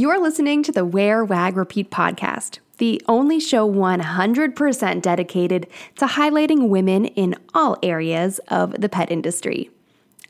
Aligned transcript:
You're 0.00 0.18
listening 0.18 0.62
to 0.62 0.72
the 0.72 0.86
Wear, 0.86 1.22
Wag, 1.22 1.58
Repeat 1.58 1.90
podcast, 1.90 2.60
the 2.78 3.02
only 3.06 3.38
show 3.38 3.70
100% 3.70 5.02
dedicated 5.02 5.66
to 5.96 6.06
highlighting 6.06 6.70
women 6.70 7.04
in 7.04 7.34
all 7.52 7.76
areas 7.82 8.38
of 8.48 8.80
the 8.80 8.88
pet 8.88 9.12
industry. 9.12 9.68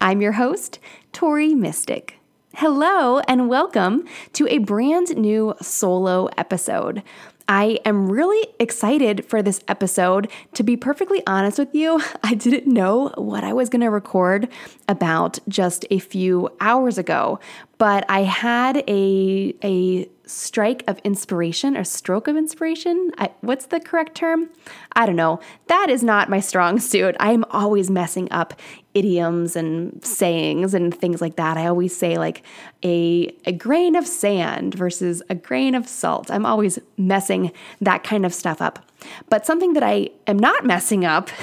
I'm 0.01 0.21
your 0.21 0.33
host, 0.33 0.81
Tori 1.13 1.51
Mistick. 1.51 2.15
Hello, 2.55 3.21
and 3.21 3.49
welcome 3.49 4.05
to 4.33 4.49
a 4.49 4.59
brand 4.59 5.17
new 5.17 5.55
solo 5.63 6.29
episode. 6.37 7.03
I 7.49 7.79
am 7.85 8.11
really 8.11 8.49
excited 8.59 9.25
for 9.25 9.41
this 9.41 9.61
episode. 9.69 10.29
To 10.55 10.65
be 10.65 10.77
perfectly 10.77 11.23
honest 11.29 11.61
with 11.61 11.73
you, 11.75 12.03
I 12.25 12.35
didn't 12.35 12.67
know 12.67 13.13
what 13.17 13.45
I 13.45 13.53
was 13.53 13.69
going 13.69 13.83
to 13.83 13.89
record 13.89 14.49
about 14.89 15.39
just 15.49 15.87
a 15.93 16.01
few 16.01 16.51
hours 16.61 16.99
ago, 16.99 17.39
but 17.79 18.05
I 18.09 18.25
had 18.25 18.79
a 18.89 19.55
a 19.63 20.09
strike 20.31 20.85
of 20.87 20.99
inspiration 21.05 21.77
or 21.77 21.85
stroke 21.85 22.29
of 22.29 22.37
inspiration. 22.37 23.11
I, 23.19 23.31
what's 23.41 23.67
the 23.67 23.81
correct 23.81 24.15
term? 24.15 24.51
I 24.95 25.07
don't 25.07 25.17
know. 25.17 25.41
That 25.67 25.89
is 25.91 26.03
not 26.03 26.31
my 26.31 26.41
strong 26.41 26.79
suit. 26.91 27.17
I 27.21 27.33
am 27.33 27.45
always 27.51 27.91
messing 27.91 28.31
up 28.31 28.55
idioms 28.95 29.55
and 29.55 30.05
sayings 30.05 30.75
and 30.75 30.95
things 30.95 31.21
like 31.21 31.37
that. 31.37 31.57
I 31.57 31.67
always 31.67 31.97
say 31.97 32.19
like 32.19 32.43
a 32.85 33.35
a 33.45 33.53
grain 33.53 33.95
of 33.95 34.07
sand 34.07 34.75
versus 34.75 35.23
a 35.29 35.35
grain 35.35 35.75
of 35.75 35.87
salt. 35.87 36.31
I'm 36.31 36.47
always 36.47 36.79
messing 36.97 37.53
that 37.81 38.03
kind 38.03 38.27
of 38.27 38.35
stuff 38.35 38.61
up. 38.61 38.85
But 39.29 39.47
something 39.47 39.75
that 39.75 39.83
I 39.83 40.11
am 40.27 40.39
not 40.39 40.65
messing 40.65 41.05
up 41.05 41.31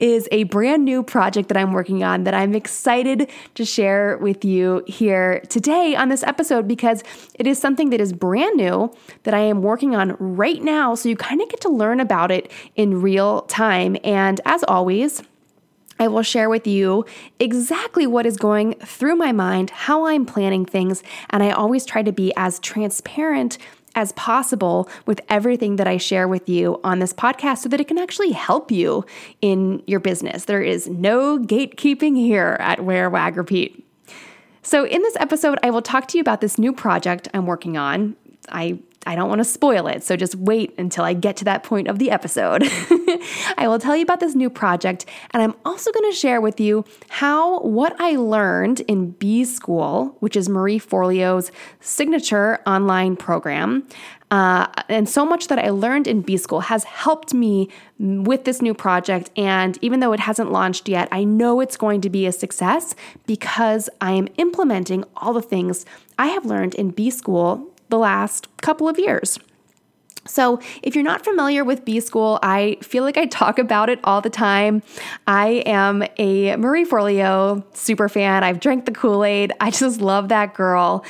is 0.00 0.28
a 0.32 0.44
brand 0.44 0.84
new 0.84 1.02
project 1.02 1.48
that 1.48 1.56
I'm 1.56 1.72
working 1.72 2.02
on 2.02 2.24
that 2.24 2.34
I'm 2.34 2.54
excited 2.54 3.30
to 3.54 3.64
share 3.64 4.18
with 4.18 4.44
you 4.44 4.84
here 4.86 5.40
today 5.48 5.94
on 5.94 6.08
this 6.08 6.22
episode 6.22 6.66
because 6.68 7.02
it 7.34 7.46
is 7.46 7.58
something 7.58 7.90
that 7.90 8.00
is 8.00 8.12
brand 8.12 8.56
new 8.56 8.94
that 9.24 9.34
I 9.34 9.40
am 9.40 9.62
working 9.62 9.94
on 9.94 10.16
right 10.18 10.62
now. 10.62 10.94
So 10.94 11.08
you 11.08 11.16
kind 11.16 11.40
of 11.40 11.48
get 11.48 11.60
to 11.62 11.68
learn 11.68 12.00
about 12.00 12.30
it 12.30 12.50
in 12.74 13.00
real 13.00 13.42
time. 13.42 13.96
And 14.04 14.40
as 14.44 14.64
always, 14.64 15.22
I 15.98 16.08
will 16.08 16.22
share 16.22 16.50
with 16.50 16.66
you 16.66 17.06
exactly 17.40 18.06
what 18.06 18.26
is 18.26 18.36
going 18.36 18.74
through 18.74 19.16
my 19.16 19.32
mind, 19.32 19.70
how 19.70 20.06
I'm 20.06 20.26
planning 20.26 20.66
things, 20.66 21.02
and 21.30 21.42
I 21.42 21.50
always 21.50 21.86
try 21.86 22.02
to 22.02 22.12
be 22.12 22.32
as 22.36 22.58
transparent 22.58 23.56
as 23.96 24.12
possible 24.12 24.88
with 25.06 25.20
everything 25.28 25.76
that 25.76 25.88
I 25.88 25.96
share 25.96 26.28
with 26.28 26.48
you 26.48 26.80
on 26.84 27.00
this 27.00 27.12
podcast 27.12 27.58
so 27.58 27.68
that 27.70 27.80
it 27.80 27.88
can 27.88 27.98
actually 27.98 28.30
help 28.30 28.70
you 28.70 29.04
in 29.42 29.82
your 29.86 29.98
business. 30.00 30.44
There 30.44 30.62
is 30.62 30.86
no 30.88 31.38
gatekeeping 31.38 32.16
here 32.16 32.56
at 32.60 32.84
Wear 32.84 33.10
Wag 33.10 33.36
Repeat. 33.36 33.82
So, 34.62 34.84
in 34.84 35.00
this 35.02 35.16
episode, 35.20 35.58
I 35.62 35.70
will 35.70 35.82
talk 35.82 36.08
to 36.08 36.18
you 36.18 36.20
about 36.20 36.40
this 36.40 36.58
new 36.58 36.72
project 36.72 37.28
I'm 37.32 37.46
working 37.46 37.76
on. 37.76 38.16
I 38.50 38.78
I 39.08 39.14
don't 39.14 39.28
want 39.28 39.38
to 39.38 39.44
spoil 39.44 39.86
it, 39.86 40.02
so 40.02 40.16
just 40.16 40.34
wait 40.34 40.74
until 40.78 41.04
I 41.04 41.14
get 41.14 41.36
to 41.36 41.44
that 41.44 41.62
point 41.62 41.86
of 41.86 42.00
the 42.00 42.10
episode. 42.10 42.64
I 43.56 43.68
will 43.68 43.78
tell 43.78 43.94
you 43.94 44.02
about 44.02 44.18
this 44.18 44.34
new 44.34 44.50
project, 44.50 45.06
and 45.30 45.42
I'm 45.42 45.54
also 45.64 45.92
going 45.92 46.10
to 46.10 46.16
share 46.16 46.40
with 46.40 46.58
you 46.58 46.84
how 47.08 47.60
what 47.60 47.94
I 48.00 48.16
learned 48.16 48.80
in 48.80 49.10
B 49.12 49.44
School, 49.44 50.16
which 50.18 50.34
is 50.34 50.48
Marie 50.48 50.80
Forleo's 50.80 51.52
signature 51.78 52.58
online 52.66 53.14
program, 53.14 53.86
uh, 54.32 54.66
and 54.88 55.08
so 55.08 55.24
much 55.24 55.46
that 55.46 55.60
I 55.60 55.70
learned 55.70 56.08
in 56.08 56.22
B 56.22 56.36
School 56.36 56.60
has 56.60 56.82
helped 56.82 57.32
me 57.32 57.68
with 58.00 58.44
this 58.44 58.60
new 58.60 58.74
project. 58.74 59.30
And 59.36 59.78
even 59.82 60.00
though 60.00 60.12
it 60.12 60.20
hasn't 60.20 60.50
launched 60.50 60.88
yet, 60.88 61.08
I 61.12 61.22
know 61.22 61.60
it's 61.60 61.76
going 61.76 62.00
to 62.00 62.10
be 62.10 62.26
a 62.26 62.32
success 62.32 62.96
because 63.26 63.88
I 64.00 64.12
am 64.12 64.26
implementing 64.36 65.04
all 65.16 65.32
the 65.32 65.42
things 65.42 65.86
I 66.18 66.26
have 66.28 66.44
learned 66.44 66.74
in 66.74 66.90
B 66.90 67.08
School 67.10 67.72
the 67.88 67.98
last 67.98 68.48
couple 68.58 68.88
of 68.88 68.98
years. 68.98 69.38
So, 70.26 70.60
if 70.82 70.94
you're 70.94 71.04
not 71.04 71.24
familiar 71.24 71.64
with 71.64 71.84
B 71.84 72.00
School, 72.00 72.38
I 72.42 72.78
feel 72.82 73.04
like 73.04 73.16
I 73.16 73.26
talk 73.26 73.58
about 73.58 73.88
it 73.88 74.00
all 74.02 74.20
the 74.20 74.30
time. 74.30 74.82
I 75.26 75.62
am 75.66 76.02
a 76.18 76.56
Marie 76.56 76.84
Forleo 76.84 77.64
super 77.76 78.08
fan. 78.08 78.42
I've 78.42 78.58
drank 78.58 78.86
the 78.86 78.92
Kool 78.92 79.24
Aid. 79.24 79.52
I 79.60 79.70
just 79.70 80.00
love 80.00 80.28
that 80.30 80.54
girl. 80.54 81.04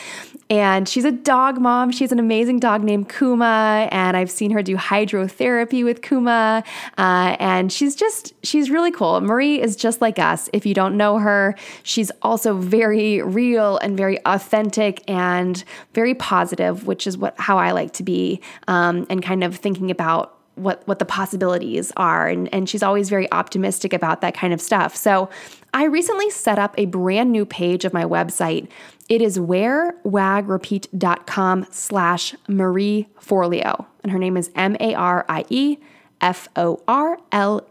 And 0.48 0.88
she's 0.88 1.04
a 1.04 1.10
dog 1.10 1.58
mom. 1.60 1.90
She 1.90 2.04
has 2.04 2.12
an 2.12 2.18
amazing 2.18 2.60
dog 2.60 2.84
named 2.84 3.08
Kuma, 3.08 3.88
and 3.90 4.16
I've 4.16 4.30
seen 4.30 4.52
her 4.52 4.62
do 4.62 4.76
hydrotherapy 4.76 5.84
with 5.84 6.02
Kuma. 6.02 6.62
Uh, 6.96 7.36
and 7.40 7.72
she's 7.72 7.96
just, 7.96 8.32
she's 8.44 8.70
really 8.70 8.92
cool. 8.92 9.20
Marie 9.20 9.60
is 9.60 9.74
just 9.74 10.00
like 10.00 10.18
us. 10.18 10.48
If 10.52 10.64
you 10.64 10.74
don't 10.74 10.96
know 10.96 11.18
her, 11.18 11.56
she's 11.82 12.12
also 12.22 12.54
very 12.54 13.22
real 13.22 13.78
and 13.78 13.96
very 13.96 14.18
authentic 14.24 15.02
and 15.08 15.64
very 15.94 16.14
positive, 16.14 16.86
which 16.86 17.06
is 17.06 17.18
what 17.18 17.34
how 17.38 17.58
I 17.58 17.72
like 17.72 17.92
to 17.94 18.02
be, 18.02 18.40
um, 18.68 19.06
and 19.10 19.22
kind 19.22 19.42
of 19.42 19.56
thinking 19.56 19.90
about 19.90 20.36
what 20.56 20.86
what 20.88 20.98
the 20.98 21.04
possibilities 21.04 21.92
are 21.96 22.26
and, 22.26 22.52
and 22.52 22.68
she's 22.68 22.82
always 22.82 23.10
very 23.10 23.30
optimistic 23.30 23.92
about 23.92 24.22
that 24.22 24.34
kind 24.34 24.54
of 24.54 24.60
stuff 24.60 24.96
so 24.96 25.28
i 25.76 25.84
recently 25.84 26.28
set 26.30 26.58
up 26.58 26.74
a 26.78 26.86
brand 26.86 27.30
new 27.30 27.44
page 27.44 27.84
of 27.84 27.92
my 27.92 28.02
website. 28.02 28.66
It 29.10 29.20
is 29.20 29.38
wearwagrepeat.com 29.38 31.66
slash 31.70 32.34
marie 32.48 33.08
forleo 33.20 33.84
and 34.02 34.10
her 34.10 34.18
name 34.18 34.38
is 34.38 34.50
m-a-r-i-e 34.54 35.78
f-o-r-l-e-o 36.22 37.66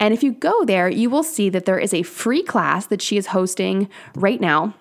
and 0.00 0.14
if 0.14 0.22
you 0.22 0.32
go 0.32 0.64
there 0.64 0.88
you 0.88 1.10
will 1.10 1.22
see 1.22 1.50
that 1.50 1.66
there 1.66 1.78
is 1.78 1.92
a 1.92 2.02
free 2.02 2.42
class 2.42 2.86
that 2.86 3.02
she 3.02 3.18
is 3.18 3.26
hosting 3.26 3.86
right 4.14 4.40
now 4.40 4.74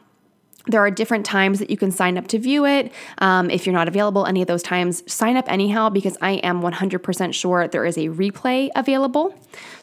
there 0.69 0.81
are 0.81 0.91
different 0.91 1.25
times 1.25 1.59
that 1.59 1.69
you 1.69 1.77
can 1.77 1.91
sign 1.91 2.17
up 2.17 2.27
to 2.27 2.39
view 2.39 2.65
it. 2.65 2.91
Um, 3.17 3.49
if 3.49 3.65
you're 3.65 3.73
not 3.73 3.87
available 3.87 4.25
any 4.25 4.41
of 4.41 4.47
those 4.47 4.61
times, 4.61 5.03
sign 5.11 5.35
up 5.35 5.51
anyhow 5.51 5.89
because 5.89 6.15
I 6.21 6.33
am 6.33 6.61
100% 6.61 7.33
sure 7.33 7.67
there 7.67 7.85
is 7.85 7.97
a 7.97 8.07
replay 8.09 8.69
available. 8.75 9.33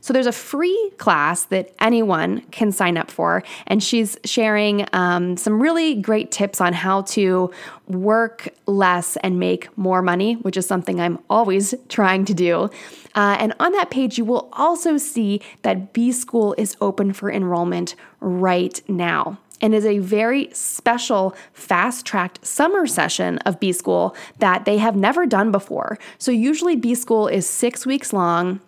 So 0.00 0.12
there's 0.12 0.26
a 0.26 0.32
free 0.32 0.92
class 0.98 1.44
that 1.46 1.74
anyone 1.80 2.42
can 2.52 2.70
sign 2.70 2.96
up 2.96 3.10
for, 3.10 3.42
and 3.66 3.82
she's 3.82 4.16
sharing 4.24 4.86
um, 4.92 5.36
some 5.36 5.60
really 5.60 5.96
great 5.96 6.30
tips 6.30 6.60
on 6.60 6.72
how 6.72 7.02
to 7.02 7.50
work 7.88 8.48
less 8.66 9.16
and 9.16 9.40
make 9.40 9.76
more 9.76 10.02
money, 10.02 10.34
which 10.34 10.56
is 10.56 10.66
something 10.66 11.00
I'm 11.00 11.18
always 11.28 11.74
trying 11.88 12.24
to 12.26 12.34
do. 12.34 12.70
Uh, 13.16 13.36
and 13.40 13.54
on 13.58 13.72
that 13.72 13.90
page, 13.90 14.18
you 14.18 14.24
will 14.24 14.48
also 14.52 14.98
see 14.98 15.40
that 15.62 15.92
B 15.92 16.12
School 16.12 16.54
is 16.56 16.76
open 16.80 17.12
for 17.12 17.30
enrollment 17.30 17.96
right 18.20 18.80
now 18.88 19.38
and 19.60 19.74
is 19.74 19.86
a 19.86 19.98
very 19.98 20.50
special 20.52 21.34
fast 21.52 22.04
tracked 22.04 22.44
summer 22.44 22.86
session 22.86 23.38
of 23.38 23.58
B 23.60 23.72
School 23.72 24.14
that 24.38 24.64
they 24.64 24.78
have 24.78 24.96
never 24.96 25.26
done 25.26 25.50
before. 25.50 25.98
So, 26.18 26.30
usually, 26.30 26.76
B 26.76 26.94
School 26.94 27.28
is 27.28 27.48
six 27.48 27.86
weeks 27.86 28.12
long. 28.12 28.60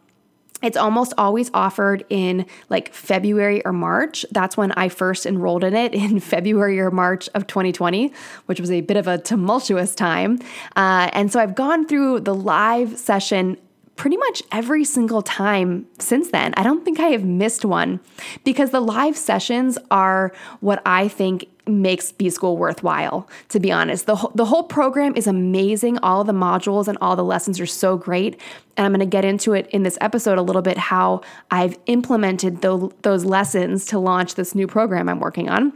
It's 0.60 0.76
almost 0.76 1.12
always 1.16 1.50
offered 1.54 2.04
in 2.08 2.44
like 2.68 2.92
February 2.92 3.64
or 3.64 3.72
March. 3.72 4.26
That's 4.32 4.56
when 4.56 4.72
I 4.72 4.88
first 4.88 5.24
enrolled 5.24 5.62
in 5.62 5.74
it 5.74 5.94
in 5.94 6.20
February 6.20 6.80
or 6.80 6.90
March 6.90 7.28
of 7.34 7.46
2020, 7.46 8.12
which 8.46 8.60
was 8.60 8.70
a 8.70 8.80
bit 8.80 8.96
of 8.96 9.06
a 9.06 9.18
tumultuous 9.18 9.94
time. 9.94 10.40
Uh, 10.74 11.10
and 11.12 11.32
so 11.32 11.38
I've 11.38 11.54
gone 11.54 11.86
through 11.86 12.20
the 12.20 12.34
live 12.34 12.98
session 12.98 13.56
pretty 13.98 14.16
much 14.16 14.42
every 14.52 14.84
single 14.84 15.20
time 15.20 15.84
since 15.98 16.30
then. 16.30 16.54
I 16.56 16.62
don't 16.62 16.84
think 16.84 17.00
I 17.00 17.08
have 17.08 17.24
missed 17.24 17.64
one 17.64 18.00
because 18.44 18.70
the 18.70 18.80
live 18.80 19.16
sessions 19.16 19.76
are 19.90 20.32
what 20.60 20.80
I 20.86 21.08
think 21.08 21.46
makes 21.66 22.12
B 22.12 22.30
School 22.30 22.56
worthwhile, 22.56 23.28
to 23.50 23.60
be 23.60 23.70
honest. 23.70 24.06
The, 24.06 24.16
the 24.36 24.46
whole 24.46 24.62
program 24.62 25.14
is 25.16 25.26
amazing. 25.26 25.98
All 25.98 26.22
the 26.24 26.32
modules 26.32 26.86
and 26.86 26.96
all 27.00 27.16
the 27.16 27.24
lessons 27.24 27.60
are 27.60 27.66
so 27.66 27.96
great. 27.96 28.40
And 28.76 28.86
I'm 28.86 28.92
going 28.92 29.00
to 29.00 29.06
get 29.06 29.24
into 29.24 29.52
it 29.52 29.66
in 29.70 29.82
this 29.82 29.98
episode 30.00 30.38
a 30.38 30.42
little 30.42 30.62
bit 30.62 30.78
how 30.78 31.20
I've 31.50 31.76
implemented 31.86 32.62
the, 32.62 32.90
those 33.02 33.24
lessons 33.24 33.84
to 33.86 33.98
launch 33.98 34.36
this 34.36 34.54
new 34.54 34.68
program 34.68 35.08
I'm 35.08 35.20
working 35.20 35.48
on. 35.50 35.72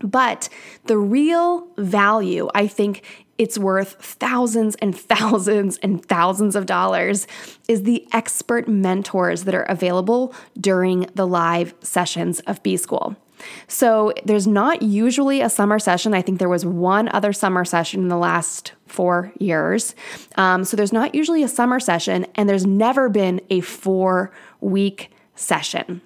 But 0.00 0.48
the 0.84 0.98
real 0.98 1.68
value, 1.78 2.50
I 2.54 2.66
think, 2.66 3.25
it's 3.38 3.58
worth 3.58 3.94
thousands 4.02 4.74
and 4.76 4.96
thousands 5.08 5.78
and 5.78 6.04
thousands 6.04 6.56
of 6.56 6.66
dollars 6.66 7.26
is 7.68 7.82
the 7.82 8.06
expert 8.12 8.68
mentors 8.68 9.44
that 9.44 9.54
are 9.54 9.64
available 9.64 10.34
during 10.60 11.08
the 11.14 11.26
live 11.26 11.74
sessions 11.80 12.40
of 12.40 12.62
B 12.62 12.76
School. 12.76 13.16
So 13.68 14.12
there's 14.24 14.46
not 14.46 14.82
usually 14.82 15.40
a 15.40 15.50
summer 15.50 15.78
session. 15.78 16.14
I 16.14 16.22
think 16.22 16.38
there 16.38 16.48
was 16.48 16.64
one 16.64 17.08
other 17.10 17.32
summer 17.32 17.64
session 17.64 18.00
in 18.00 18.08
the 18.08 18.16
last 18.16 18.72
four 18.86 19.32
years. 19.38 19.94
Um, 20.36 20.64
so 20.64 20.76
there's 20.76 20.92
not 20.92 21.14
usually 21.14 21.42
a 21.42 21.48
summer 21.48 21.78
session, 21.78 22.26
and 22.34 22.48
there's 22.48 22.66
never 22.66 23.08
been 23.08 23.40
a 23.50 23.60
four 23.60 24.32
week 24.60 25.10
session. 25.34 26.00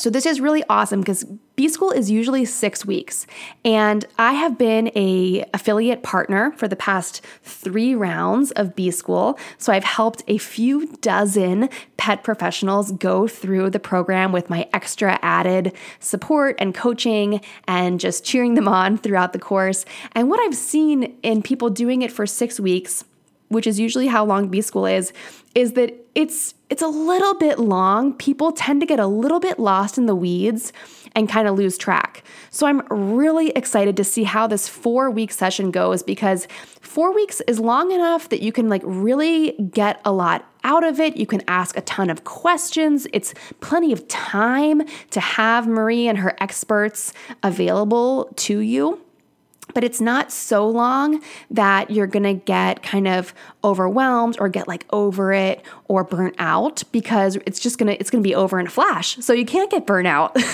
So 0.00 0.08
this 0.08 0.24
is 0.24 0.40
really 0.40 0.64
awesome 0.70 1.00
because 1.00 1.24
B 1.56 1.68
School 1.68 1.90
is 1.90 2.10
usually 2.10 2.46
six 2.46 2.86
weeks, 2.86 3.26
and 3.66 4.06
I 4.18 4.32
have 4.32 4.56
been 4.56 4.90
a 4.96 5.44
affiliate 5.52 6.02
partner 6.02 6.52
for 6.52 6.66
the 6.66 6.74
past 6.74 7.22
three 7.42 7.94
rounds 7.94 8.50
of 8.52 8.74
B 8.74 8.90
School. 8.90 9.38
So 9.58 9.74
I've 9.74 9.84
helped 9.84 10.22
a 10.26 10.38
few 10.38 10.86
dozen 11.02 11.68
pet 11.98 12.24
professionals 12.24 12.92
go 12.92 13.28
through 13.28 13.68
the 13.68 13.78
program 13.78 14.32
with 14.32 14.48
my 14.48 14.66
extra 14.72 15.18
added 15.20 15.74
support 15.98 16.56
and 16.58 16.74
coaching 16.74 17.42
and 17.68 18.00
just 18.00 18.24
cheering 18.24 18.54
them 18.54 18.68
on 18.68 18.96
throughout 18.96 19.34
the 19.34 19.38
course. 19.38 19.84
And 20.12 20.30
what 20.30 20.40
I've 20.40 20.56
seen 20.56 21.14
in 21.22 21.42
people 21.42 21.68
doing 21.68 22.00
it 22.00 22.10
for 22.10 22.26
six 22.26 22.58
weeks 22.58 23.04
which 23.50 23.66
is 23.66 23.80
usually 23.80 24.06
how 24.06 24.24
long 24.24 24.48
B 24.48 24.60
school 24.60 24.86
is, 24.86 25.12
is 25.56 25.72
that 25.72 25.99
it's 26.14 26.54
it's 26.68 26.82
a 26.82 26.88
little 26.88 27.34
bit 27.34 27.58
long. 27.58 28.12
People 28.14 28.52
tend 28.52 28.80
to 28.80 28.86
get 28.86 29.00
a 29.00 29.06
little 29.06 29.40
bit 29.40 29.58
lost 29.58 29.98
in 29.98 30.06
the 30.06 30.14
weeds 30.14 30.72
and 31.16 31.28
kind 31.28 31.48
of 31.48 31.56
lose 31.56 31.76
track. 31.76 32.22
So 32.50 32.66
I'm 32.66 32.82
really 32.88 33.50
excited 33.50 33.96
to 33.96 34.04
see 34.04 34.22
how 34.22 34.46
this 34.46 34.68
4-week 34.68 35.32
session 35.32 35.72
goes 35.72 36.04
because 36.04 36.46
4 36.80 37.12
weeks 37.12 37.40
is 37.48 37.58
long 37.58 37.90
enough 37.90 38.28
that 38.28 38.40
you 38.40 38.52
can 38.52 38.68
like 38.68 38.82
really 38.84 39.52
get 39.72 40.00
a 40.04 40.12
lot 40.12 40.46
out 40.62 40.84
of 40.84 41.00
it. 41.00 41.16
You 41.16 41.26
can 41.26 41.42
ask 41.48 41.76
a 41.76 41.80
ton 41.80 42.10
of 42.10 42.22
questions. 42.22 43.08
It's 43.12 43.34
plenty 43.60 43.92
of 43.92 44.06
time 44.06 44.82
to 45.10 45.20
have 45.20 45.66
Marie 45.66 46.06
and 46.06 46.18
her 46.18 46.36
experts 46.40 47.12
available 47.42 48.32
to 48.36 48.60
you 48.60 49.00
but 49.74 49.84
it's 49.84 50.00
not 50.00 50.32
so 50.32 50.68
long 50.68 51.22
that 51.50 51.90
you're 51.90 52.06
gonna 52.06 52.34
get 52.34 52.82
kind 52.82 53.08
of 53.08 53.34
overwhelmed 53.64 54.36
or 54.40 54.48
get 54.48 54.68
like 54.68 54.86
over 54.90 55.32
it 55.32 55.64
or 55.88 56.04
burnt 56.04 56.34
out 56.38 56.82
because 56.92 57.36
it's 57.46 57.60
just 57.60 57.78
gonna 57.78 57.96
it's 58.00 58.10
gonna 58.10 58.22
be 58.22 58.34
over 58.34 58.60
in 58.60 58.66
a 58.66 58.70
flash. 58.70 59.16
So 59.16 59.32
you 59.32 59.46
can't 59.46 59.70
get 59.70 59.86
burnt 59.86 60.06
out. 60.06 60.36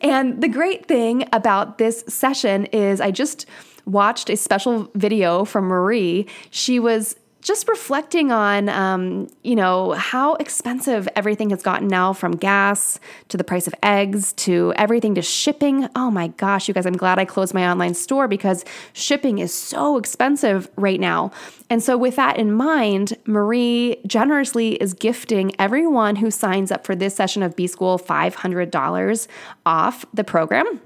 And 0.00 0.40
the 0.40 0.48
great 0.48 0.86
thing 0.86 1.28
about 1.32 1.78
this 1.78 2.04
session 2.08 2.66
is 2.66 3.00
i 3.00 3.10
just 3.10 3.46
watched 3.84 4.28
a 4.28 4.36
special 4.36 4.90
video 4.94 5.44
from 5.46 5.64
marie. 5.64 6.26
She 6.50 6.78
was 6.78 7.16
just 7.40 7.68
reflecting 7.68 8.32
on, 8.32 8.68
um, 8.68 9.28
you 9.42 9.54
know, 9.54 9.92
how 9.92 10.34
expensive 10.34 11.08
everything 11.14 11.50
has 11.50 11.62
gotten 11.62 11.88
now 11.88 12.12
from 12.12 12.32
gas 12.32 12.98
to 13.28 13.36
the 13.36 13.44
price 13.44 13.66
of 13.66 13.74
eggs 13.82 14.32
to 14.34 14.72
everything 14.76 15.14
to 15.14 15.22
shipping. 15.22 15.88
Oh 15.94 16.10
my 16.10 16.28
gosh, 16.28 16.68
you 16.68 16.74
guys, 16.74 16.86
I'm 16.86 16.96
glad 16.96 17.18
I 17.18 17.24
closed 17.24 17.54
my 17.54 17.68
online 17.68 17.94
store 17.94 18.28
because 18.28 18.64
shipping 18.92 19.38
is 19.38 19.54
so 19.54 19.98
expensive 19.98 20.68
right 20.76 21.00
now. 21.00 21.30
And 21.70 21.82
so, 21.82 21.96
with 21.96 22.16
that 22.16 22.38
in 22.38 22.52
mind, 22.52 23.16
Marie 23.26 24.00
generously 24.06 24.74
is 24.74 24.94
gifting 24.94 25.52
everyone 25.58 26.16
who 26.16 26.30
signs 26.30 26.72
up 26.72 26.84
for 26.84 26.96
this 26.96 27.14
session 27.14 27.42
of 27.42 27.56
B 27.56 27.66
School 27.66 27.98
$500 27.98 29.28
off 29.66 30.04
the 30.12 30.24
program 30.24 30.80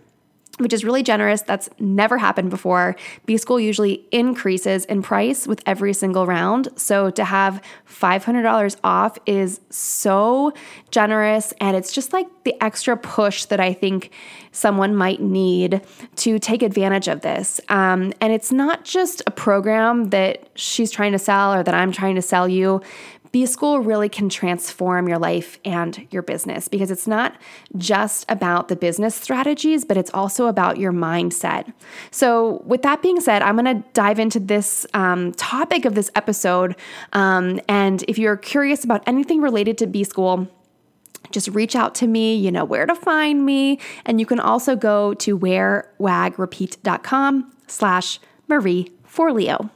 which 0.59 0.73
is 0.73 0.85
really 0.85 1.03
generous. 1.03 1.43
That's 1.43 1.71
never 1.79 2.19
happened 2.19 2.51
before. 2.51 2.95
B 3.25 3.37
School 3.37 3.59
usually 3.59 4.07
increases 4.13 4.85
in 4.85 5.03
price 5.03 5.47
with 5.47 5.63
every 5.65 5.95
single 5.95 6.27
round. 6.27 6.69
So 6.77 7.11
to 7.11 7.25
have 7.25 7.63
$500 7.89 8.77
off 8.85 9.17
is 9.25 9.61
so 9.71 10.53
generous. 10.91 11.55
And 11.61 11.77
it's 11.77 11.93
just 11.93 12.13
like 12.13 12.27
the 12.45 12.55
extra 12.63 12.97
push 12.97 13.47
that 13.47 13.61
I 13.61 13.73
think 13.73 14.11
someone 14.51 14.95
might 14.95 15.23
need 15.23 15.81
to 16.17 16.39
take 16.39 16.63
advantage 16.63 17.09
of 17.09 17.23
this. 17.23 17.61
Um, 17.71 18.13
and 18.21 18.33
it's 18.33 18.53
not 18.53 18.85
just 18.85 19.23
a 19.27 19.31
program 19.31 20.11
that 20.11 20.51
she's 20.55 20.91
trying 20.91 21.13
to 21.13 21.19
sell 21.19 21.55
or 21.55 21.63
that 21.63 21.75
I'm 21.75 21.93
trying 21.93 22.17
to 22.17 22.23
sell 22.23 22.49
you. 22.49 22.83
B 23.33 23.47
School 23.47 23.81
really 23.81 24.11
can 24.11 24.29
transform 24.29 25.09
your 25.09 25.19
life 25.19 25.59
and 25.65 26.07
your 26.11 26.21
business 26.21 26.69
because 26.69 26.91
it's 26.91 27.07
not 27.07 27.35
just 27.79 28.27
about 28.29 28.69
the 28.69 28.77
business 28.77 29.15
strategies, 29.15 29.87
but 29.87 29.97
it's 29.97 30.11
also 30.13 30.47
about 30.47 30.77
your 30.77 30.93
mindset. 30.93 31.73
So, 32.11 32.63
with 32.67 32.83
that 32.83 33.01
being 33.01 33.21
said, 33.21 33.41
I'm 33.41 33.57
going 33.57 33.83
to 33.83 33.89
dive 33.95 34.19
into 34.19 34.39
this 34.39 34.87
um, 34.93 35.33
topic 35.33 35.87
of 35.87 35.95
this 35.95 36.11
episode. 36.15 36.77
Um, 37.15 37.59
and 37.69 38.05
if 38.07 38.19
you're 38.19 38.37
curious 38.37 38.85
about 38.85 39.03
anything 39.07 39.41
related 39.41 39.79
to 39.79 39.87
B 39.87 40.05
School, 40.05 40.47
just 41.31 41.49
reach 41.49 41.75
out 41.75 41.95
to 41.97 42.07
me. 42.07 42.37
You 42.37 42.53
know 42.53 42.67
where 42.67 42.85
to 42.85 42.95
find 42.95 43.47
me. 43.47 43.79
And 44.05 44.21
you 44.21 44.27
can 44.27 44.41
also 44.41 44.77
go 44.77 45.15
to 45.15 45.39
wearwagrepeat.com 45.39 47.53
slash 47.67 48.21
Marie 48.49 48.93
Forleo. 49.09 49.71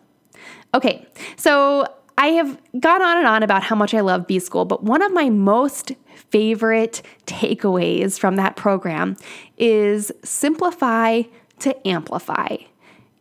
Okay, 0.74 1.06
so 1.36 1.86
I 2.18 2.28
have 2.28 2.58
gone 2.80 3.02
on 3.02 3.18
and 3.18 3.26
on 3.26 3.42
about 3.42 3.62
how 3.62 3.76
much 3.76 3.92
I 3.92 4.00
love 4.00 4.26
B 4.26 4.38
School, 4.38 4.64
but 4.64 4.82
one 4.82 5.02
of 5.02 5.12
my 5.12 5.28
most 5.28 5.92
favorite 6.30 7.02
takeaways 7.26 8.18
from 8.18 8.36
that 8.36 8.56
program 8.56 9.16
is 9.58 10.10
simplify 10.24 11.22
to 11.60 11.88
amplify. 11.88 12.56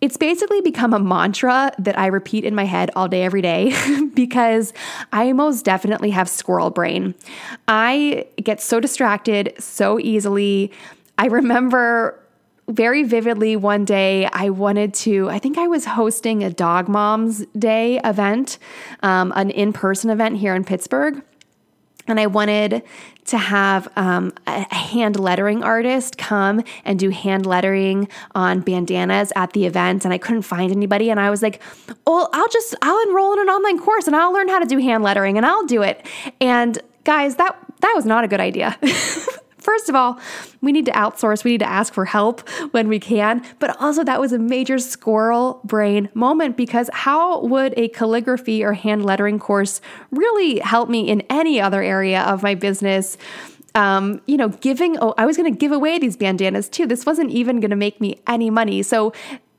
It's 0.02 0.18
basically 0.18 0.62
become 0.62 0.94
a 0.94 1.00
mantra 1.00 1.72
that 1.80 1.98
I 1.98 2.08
repeat 2.08 2.46
in 2.46 2.54
my 2.54 2.66
head 2.66 2.92
all 2.96 3.08
day, 3.08 3.24
every 3.24 3.42
day, 3.42 3.74
because 4.14 4.74
I 5.12 5.34
most 5.34 5.66
definitely 5.66 6.12
have 6.12 6.30
squirrel 6.30 6.70
brain. 6.70 7.16
I 7.68 8.28
get 8.44 8.62
so 8.62 8.80
distracted 8.80 9.54
so 9.58 10.00
easily. 10.00 10.72
I 11.18 11.28
remember 11.28 12.20
very 12.68 13.04
vividly 13.04 13.56
one 13.56 13.86
day 13.86 14.28
I 14.32 14.50
wanted 14.50 14.94
to, 14.96 15.30
I 15.30 15.40
think 15.40 15.58
I 15.58 15.68
was 15.68 15.86
hosting 15.86 16.44
a 16.44 16.50
Dog 16.50 16.88
Moms 16.88 17.46
Day 17.58 18.00
event, 18.04 18.58
um, 19.04 19.32
an 19.36 19.52
in 19.52 19.72
person 19.72 20.10
event 20.10 20.38
here 20.38 20.56
in 20.56 20.64
Pittsburgh. 20.64 21.24
And 22.08 22.20
I 22.20 22.28
wanted 22.28 22.84
to 23.26 23.38
have 23.38 23.88
um, 23.96 24.32
a 24.46 24.76
hand 24.76 25.20
lettering 25.20 25.64
artist 25.64 26.20
come 26.20 26.64
and 26.84 27.00
do 27.00 27.10
hand 27.10 27.48
lettering 27.48 28.08
on 28.36 28.60
bandanas 28.62 29.34
at 29.36 29.54
the 29.54 29.66
event. 29.66 30.06
And 30.06 30.14
I 30.14 30.20
couldn't 30.20 30.44
find 30.44 30.72
anybody. 30.72 31.10
And 31.10 31.20
I 31.20 31.32
was 31.32 31.42
like, 31.42 31.64
well, 32.06 32.30
I'll 32.32 32.48
just, 32.50 32.76
I'll 32.84 33.02
enroll 33.08 33.34
in 33.34 33.40
an 33.40 33.50
online 33.50 33.80
course 33.80 34.06
and 34.06 34.16
I'll 34.16 34.32
learn 34.32 34.50
how 34.50 34.60
to 34.60 34.68
do 34.68 34.78
hand 34.78 35.04
lettering 35.04 35.38
and 35.38 35.46
I'll 35.46 35.66
do 35.66 35.82
it. 35.82 36.06
And 36.40 36.78
guys, 37.04 37.38
that, 37.38 37.58
that 37.80 37.94
was 37.96 38.06
not 38.06 38.24
a 38.24 38.28
good 38.28 38.40
idea. 38.40 38.78
First 39.66 39.90
of 39.90 39.96
all, 39.96 40.20
we 40.62 40.72
need 40.72 40.86
to 40.86 40.92
outsource, 40.92 41.44
we 41.44 41.50
need 41.50 41.62
to 41.62 41.70
ask 41.70 41.92
for 41.92 42.06
help 42.06 42.48
when 42.72 42.88
we 42.88 43.00
can. 43.00 43.44
But 43.58 43.76
also, 43.82 44.04
that 44.04 44.22
was 44.22 44.32
a 44.32 44.38
major 44.38 44.78
squirrel 44.78 45.60
brain 45.64 46.08
moment 46.14 46.56
because 46.56 46.88
how 46.94 47.42
would 47.42 47.74
a 47.76 47.88
calligraphy 47.88 48.64
or 48.64 48.74
hand 48.74 49.04
lettering 49.04 49.40
course 49.40 49.82
really 50.12 50.60
help 50.60 50.88
me 50.88 51.10
in 51.10 51.22
any 51.32 51.60
other 51.60 51.82
area 51.82 52.22
of 52.22 52.44
my 52.44 52.54
business? 52.54 53.18
Um, 53.74 54.22
you 54.28 54.38
know, 54.38 54.50
giving, 54.50 55.00
oh, 55.00 55.16
I 55.18 55.26
was 55.26 55.36
going 55.36 55.52
to 55.52 55.58
give 55.58 55.72
away 55.72 55.98
these 55.98 56.16
bandanas 56.16 56.70
too. 56.70 56.86
This 56.86 57.04
wasn't 57.04 57.32
even 57.32 57.60
going 57.60 57.72
to 57.72 57.76
make 57.76 58.00
me 58.00 58.22
any 58.28 58.52
money. 58.52 58.84
So 58.84 59.14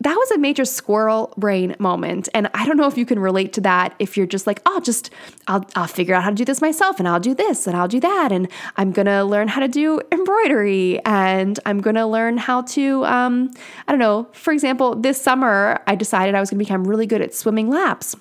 that 0.07 0.15
was 0.15 0.31
a 0.31 0.39
major 0.39 0.65
squirrel 0.65 1.35
brain 1.37 1.75
moment. 1.81 2.29
And 2.33 2.49
I 2.55 2.65
don't 2.65 2.77
know 2.77 2.87
if 2.87 2.97
you 2.97 3.05
can 3.05 3.19
relate 3.19 3.53
to 3.55 3.61
that 3.63 3.93
if 3.99 4.17
you're 4.17 4.25
just 4.25 4.47
like, 4.47 4.63
oh, 4.65 4.79
just 4.79 5.11
I'll, 5.49 5.69
I'll 5.75 5.89
figure 5.89 6.15
out 6.15 6.23
how 6.23 6.31
to 6.31 6.37
do 6.37 6.45
this 6.45 6.61
myself 6.61 7.01
and 7.01 7.09
I'll 7.09 7.19
do 7.19 7.35
this 7.35 7.67
and 7.67 7.77
I'll 7.77 7.89
do 7.89 7.99
that. 7.99 8.31
And 8.31 8.49
I'm 8.77 8.93
going 8.93 9.07
to 9.07 9.25
learn 9.25 9.49
how 9.49 9.61
to 9.61 9.67
do 9.67 10.01
embroidery 10.13 11.05
and 11.05 11.59
I'm 11.67 11.81
going 11.81 11.97
to 11.97 12.07
learn 12.07 12.37
how 12.37 12.63
to, 12.63 13.05
um, 13.05 13.51
I 13.89 13.93
don't 13.93 13.99
know, 13.99 14.29
for 14.31 14.53
example, 14.53 14.95
this 14.95 15.21
summer 15.21 15.83
I 15.89 15.97
decided 15.97 16.37
I 16.37 16.41
was 16.41 16.51
going 16.51 16.61
to 16.61 16.65
become 16.65 16.87
really 16.87 17.07
good 17.07 17.21
at 17.21 17.35
swimming 17.35 17.69
laps 17.69 18.15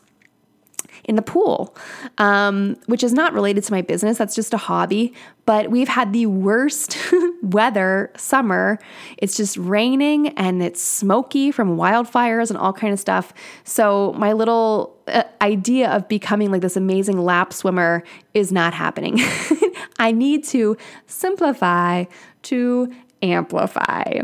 in 1.05 1.15
the 1.15 1.21
pool, 1.21 1.75
um, 2.17 2.75
which 2.87 3.03
is 3.03 3.13
not 3.13 3.33
related 3.33 3.63
to 3.63 3.71
my 3.71 3.81
business. 3.81 4.17
That's 4.17 4.35
just 4.35 4.53
a 4.53 4.57
hobby. 4.57 5.13
But 5.45 5.69
we've 5.69 5.87
had 5.87 6.11
the 6.11 6.25
worst 6.25 6.97
weather 7.43 8.11
summer. 8.17 8.79
It's 9.17 9.37
just 9.37 9.57
raining 9.57 10.29
and 10.29 10.63
it's 10.63 10.81
smoky 10.81 11.51
from 11.51 11.77
wildfires 11.77 12.49
and 12.49 12.57
all 12.57 12.73
kind 12.73 12.91
of 12.91 12.99
stuff. 12.99 13.33
So 13.63 14.13
my 14.17 14.33
little 14.33 14.97
uh, 15.07 15.23
idea 15.41 15.91
of 15.91 16.07
becoming 16.07 16.51
like 16.51 16.61
this 16.61 16.75
amazing 16.75 17.19
lap 17.19 17.53
swimmer 17.53 18.03
is 18.33 18.51
not 18.51 18.73
happening. 18.73 19.19
I 19.99 20.11
need 20.11 20.43
to 20.45 20.75
simplify 21.05 22.05
to 22.43 22.91
amplify. 23.21 24.21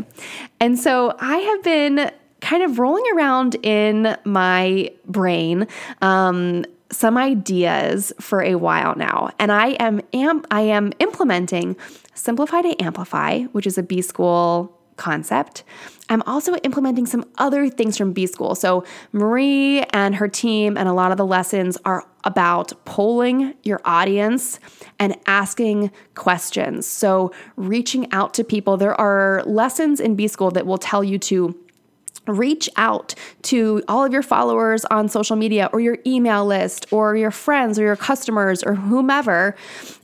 And 0.60 0.78
so 0.78 1.14
I 1.18 1.36
have 1.36 1.62
been 1.62 2.10
kind 2.42 2.62
of 2.62 2.78
rolling 2.78 3.04
around 3.14 3.54
in 3.62 4.14
my 4.24 4.90
brain 5.06 5.66
um, 6.02 6.66
some 6.90 7.16
ideas 7.16 8.12
for 8.20 8.42
a 8.42 8.56
while 8.56 8.94
now, 8.96 9.30
and 9.38 9.50
I 9.50 9.68
am 9.80 10.02
am 10.12 10.44
I 10.50 10.60
am 10.60 10.92
implementing 10.98 11.74
Simplify 12.14 12.60
to 12.60 12.82
Amplify, 12.82 13.44
which 13.52 13.66
is 13.66 13.78
a 13.78 13.82
B 13.82 14.02
School 14.02 14.78
concept. 14.96 15.64
I'm 16.10 16.22
also 16.26 16.54
implementing 16.56 17.06
some 17.06 17.24
other 17.38 17.70
things 17.70 17.96
from 17.96 18.12
B 18.12 18.26
School. 18.26 18.54
So, 18.54 18.84
Marie 19.12 19.82
and 19.94 20.14
her 20.16 20.28
team 20.28 20.76
and 20.76 20.88
a 20.88 20.92
lot 20.92 21.12
of 21.12 21.16
the 21.16 21.24
lessons 21.24 21.78
are 21.86 22.06
about 22.24 22.72
polling 22.84 23.54
your 23.62 23.80
audience 23.84 24.60
and 24.98 25.16
asking 25.26 25.90
questions. 26.14 26.86
So, 26.86 27.32
reaching 27.56 28.12
out 28.12 28.34
to 28.34 28.44
people. 28.44 28.76
There 28.76 28.98
are 29.00 29.42
lessons 29.46 29.98
in 29.98 30.14
B 30.14 30.28
School 30.28 30.50
that 30.50 30.66
will 30.66 30.78
tell 30.78 31.02
you 31.02 31.18
to 31.20 31.58
reach 32.26 32.68
out 32.76 33.14
to 33.42 33.82
all 33.88 34.04
of 34.04 34.12
your 34.12 34.22
followers 34.22 34.84
on 34.86 35.08
social 35.08 35.36
media 35.36 35.68
or 35.72 35.80
your 35.80 35.98
email 36.06 36.46
list 36.46 36.86
or 36.92 37.16
your 37.16 37.30
friends 37.30 37.78
or 37.78 37.82
your 37.82 37.96
customers 37.96 38.62
or 38.62 38.74
whomever 38.74 39.56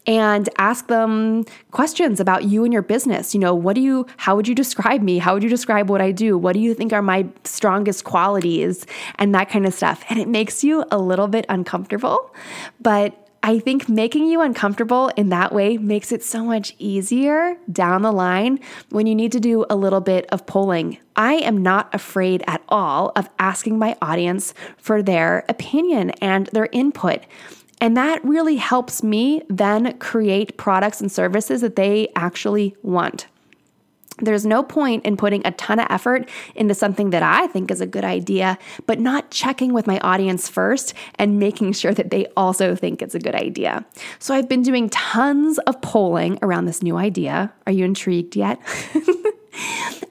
and 0.06 0.48
ask 0.58 0.86
them 0.88 1.44
questions 1.70 2.18
about 2.18 2.44
you 2.44 2.64
and 2.64 2.72
your 2.72 2.82
business. 2.82 3.34
You 3.34 3.40
know, 3.40 3.54
what 3.54 3.74
do 3.74 3.80
you, 3.80 4.06
how 4.16 4.34
would 4.36 4.48
you 4.48 4.54
describe 4.54 5.02
me? 5.02 5.18
How 5.18 5.34
would 5.34 5.42
you 5.42 5.50
describe 5.50 5.90
what 5.90 6.00
I 6.00 6.12
do? 6.12 6.36
What 6.38 6.54
do 6.54 6.60
you 6.60 6.74
think 6.74 6.92
are 6.92 7.02
my 7.02 7.26
strongest 7.44 8.04
qualities? 8.04 8.86
And 9.16 9.34
that 9.34 9.50
kind 9.50 9.66
of 9.66 9.74
stuff. 9.74 10.04
And 10.08 10.18
it 10.18 10.26
makes 10.26 10.64
you 10.64 10.84
a 10.90 10.98
little 10.98 11.28
bit 11.28 11.44
uncomfortable, 11.48 12.34
but 12.80 13.27
I 13.48 13.60
think 13.60 13.88
making 13.88 14.26
you 14.26 14.42
uncomfortable 14.42 15.08
in 15.16 15.30
that 15.30 15.54
way 15.54 15.78
makes 15.78 16.12
it 16.12 16.22
so 16.22 16.44
much 16.44 16.74
easier 16.78 17.56
down 17.72 18.02
the 18.02 18.12
line 18.12 18.60
when 18.90 19.06
you 19.06 19.14
need 19.14 19.32
to 19.32 19.40
do 19.40 19.64
a 19.70 19.74
little 19.74 20.02
bit 20.02 20.26
of 20.26 20.44
polling. 20.44 20.98
I 21.16 21.36
am 21.36 21.62
not 21.62 21.88
afraid 21.94 22.44
at 22.46 22.62
all 22.68 23.10
of 23.16 23.30
asking 23.38 23.78
my 23.78 23.96
audience 24.02 24.52
for 24.76 25.02
their 25.02 25.46
opinion 25.48 26.10
and 26.20 26.48
their 26.48 26.68
input. 26.72 27.22
And 27.80 27.96
that 27.96 28.22
really 28.22 28.56
helps 28.56 29.02
me 29.02 29.40
then 29.48 29.96
create 29.96 30.58
products 30.58 31.00
and 31.00 31.10
services 31.10 31.62
that 31.62 31.74
they 31.74 32.08
actually 32.14 32.76
want. 32.82 33.28
There's 34.20 34.46
no 34.46 34.62
point 34.62 35.04
in 35.04 35.16
putting 35.16 35.46
a 35.46 35.52
ton 35.52 35.78
of 35.78 35.86
effort 35.90 36.28
into 36.54 36.74
something 36.74 37.10
that 37.10 37.22
I 37.22 37.46
think 37.48 37.70
is 37.70 37.80
a 37.80 37.86
good 37.86 38.04
idea, 38.04 38.58
but 38.86 38.98
not 39.00 39.30
checking 39.30 39.72
with 39.72 39.86
my 39.86 39.98
audience 40.00 40.48
first 40.48 40.94
and 41.16 41.38
making 41.38 41.72
sure 41.72 41.94
that 41.94 42.10
they 42.10 42.26
also 42.36 42.74
think 42.74 43.02
it's 43.02 43.14
a 43.14 43.20
good 43.20 43.34
idea. 43.34 43.84
So 44.18 44.34
I've 44.34 44.48
been 44.48 44.62
doing 44.62 44.88
tons 44.90 45.58
of 45.60 45.80
polling 45.82 46.38
around 46.42 46.66
this 46.66 46.82
new 46.82 46.96
idea. 46.96 47.52
Are 47.66 47.72
you 47.72 47.84
intrigued 47.84 48.36
yet? 48.36 48.60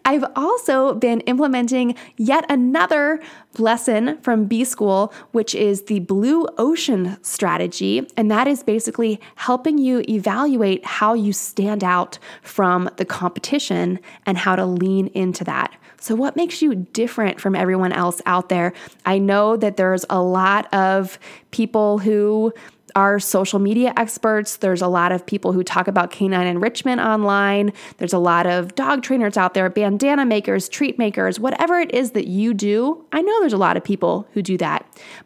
I've 0.05 0.25
also 0.35 0.93
been 0.93 1.19
implementing 1.21 1.95
yet 2.15 2.45
another 2.49 3.19
lesson 3.57 4.17
from 4.21 4.45
B 4.45 4.63
School, 4.63 5.13
which 5.31 5.53
is 5.53 5.83
the 5.83 5.99
Blue 5.99 6.47
Ocean 6.57 7.17
strategy. 7.21 8.07
And 8.15 8.31
that 8.31 8.47
is 8.47 8.63
basically 8.63 9.19
helping 9.35 9.77
you 9.77 10.03
evaluate 10.07 10.85
how 10.85 11.13
you 11.13 11.33
stand 11.33 11.83
out 11.83 12.19
from 12.41 12.89
the 12.97 13.05
competition 13.05 13.99
and 14.25 14.37
how 14.37 14.55
to 14.55 14.65
lean 14.65 15.07
into 15.07 15.43
that. 15.43 15.75
So, 15.99 16.15
what 16.15 16.35
makes 16.35 16.61
you 16.61 16.75
different 16.75 17.41
from 17.41 17.55
everyone 17.55 17.91
else 17.91 18.21
out 18.25 18.49
there? 18.49 18.73
I 19.05 19.17
know 19.17 19.57
that 19.57 19.77
there's 19.77 20.05
a 20.09 20.21
lot 20.21 20.71
of 20.73 21.19
people 21.51 21.97
who 21.97 22.53
are 22.97 23.19
social 23.19 23.59
media 23.59 23.93
experts. 23.95 24.57
There's 24.57 24.81
a 24.81 24.87
lot 24.87 25.11
of 25.11 25.23
people 25.23 25.53
who 25.53 25.63
talk 25.63 25.87
about 25.87 26.09
canine 26.09 26.47
enrichment 26.47 26.99
online. 26.99 27.71
There's 27.97 28.11
a 28.11 28.17
lot 28.17 28.47
of 28.47 28.73
dog 28.73 29.03
trainers 29.03 29.37
out 29.37 29.53
there, 29.53 29.69
bandana 29.69 30.25
makers, 30.25 30.67
treat 30.67 30.97
makers, 30.97 31.39
whatever 31.39 31.79
it 31.79 31.93
is 31.93 32.11
that 32.11 32.25
you 32.25 32.55
do. 32.55 33.05
I 33.11 33.21
know 33.21 33.39
there's 33.39 33.53
a 33.53 33.57
lot 33.57 33.77
of 33.77 33.83
people 33.83 34.27
who 34.33 34.41
do 34.41 34.57
that. 34.57 34.83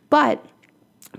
But 0.09 0.45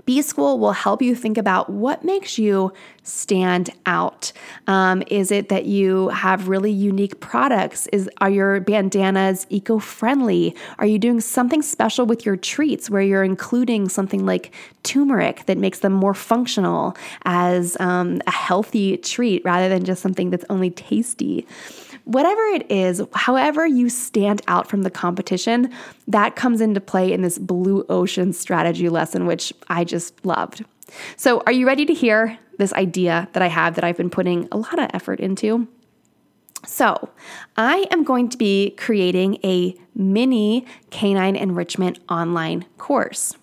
B 0.05 0.21
School 0.21 0.59
will 0.59 0.73
help 0.73 1.01
you 1.01 1.15
think 1.15 1.37
about 1.37 1.69
what 1.69 2.03
makes 2.03 2.37
you 2.37 2.73
stand 3.03 3.69
out. 3.85 4.31
Um, 4.67 5.03
is 5.07 5.31
it 5.31 5.49
that 5.49 5.65
you 5.65 6.09
have 6.09 6.47
really 6.47 6.71
unique 6.71 7.19
products? 7.19 7.87
Is 7.87 8.09
are 8.19 8.29
your 8.29 8.59
bandanas 8.59 9.47
eco-friendly? 9.49 10.55
Are 10.79 10.85
you 10.85 10.99
doing 10.99 11.21
something 11.21 11.61
special 11.61 12.05
with 12.05 12.25
your 12.25 12.35
treats 12.35 12.89
where 12.89 13.01
you're 13.01 13.23
including 13.23 13.89
something 13.89 14.25
like 14.25 14.53
turmeric 14.83 15.45
that 15.45 15.57
makes 15.57 15.79
them 15.79 15.93
more 15.93 16.13
functional 16.13 16.95
as 17.23 17.77
um, 17.79 18.21
a 18.27 18.31
healthy 18.31 18.97
treat 18.97 19.43
rather 19.45 19.69
than 19.69 19.85
just 19.85 20.01
something 20.01 20.29
that's 20.29 20.45
only 20.49 20.69
tasty? 20.69 21.45
Whatever 22.05 22.41
it 22.47 22.69
is, 22.69 23.01
however 23.13 23.65
you 23.65 23.89
stand 23.89 24.41
out 24.47 24.67
from 24.67 24.81
the 24.81 24.89
competition, 24.89 25.71
that 26.07 26.35
comes 26.35 26.59
into 26.59 26.81
play 26.81 27.13
in 27.13 27.21
this 27.21 27.37
blue 27.37 27.85
ocean 27.87 28.33
strategy 28.33 28.89
lesson, 28.89 29.25
which 29.25 29.53
I 29.69 29.83
just 29.83 30.25
loved. 30.25 30.65
So, 31.15 31.41
are 31.45 31.51
you 31.51 31.65
ready 31.65 31.85
to 31.85 31.93
hear 31.93 32.37
this 32.57 32.73
idea 32.73 33.29
that 33.33 33.41
I 33.41 33.47
have 33.47 33.75
that 33.75 33.83
I've 33.83 33.97
been 33.97 34.09
putting 34.09 34.47
a 34.51 34.57
lot 34.57 34.77
of 34.79 34.89
effort 34.93 35.19
into? 35.19 35.67
So, 36.65 37.09
I 37.57 37.85
am 37.89 38.03
going 38.03 38.29
to 38.29 38.37
be 38.37 38.71
creating 38.71 39.37
a 39.43 39.75
mini 39.95 40.65
canine 40.89 41.35
enrichment 41.35 41.99
online 42.09 42.65
course. 42.77 43.37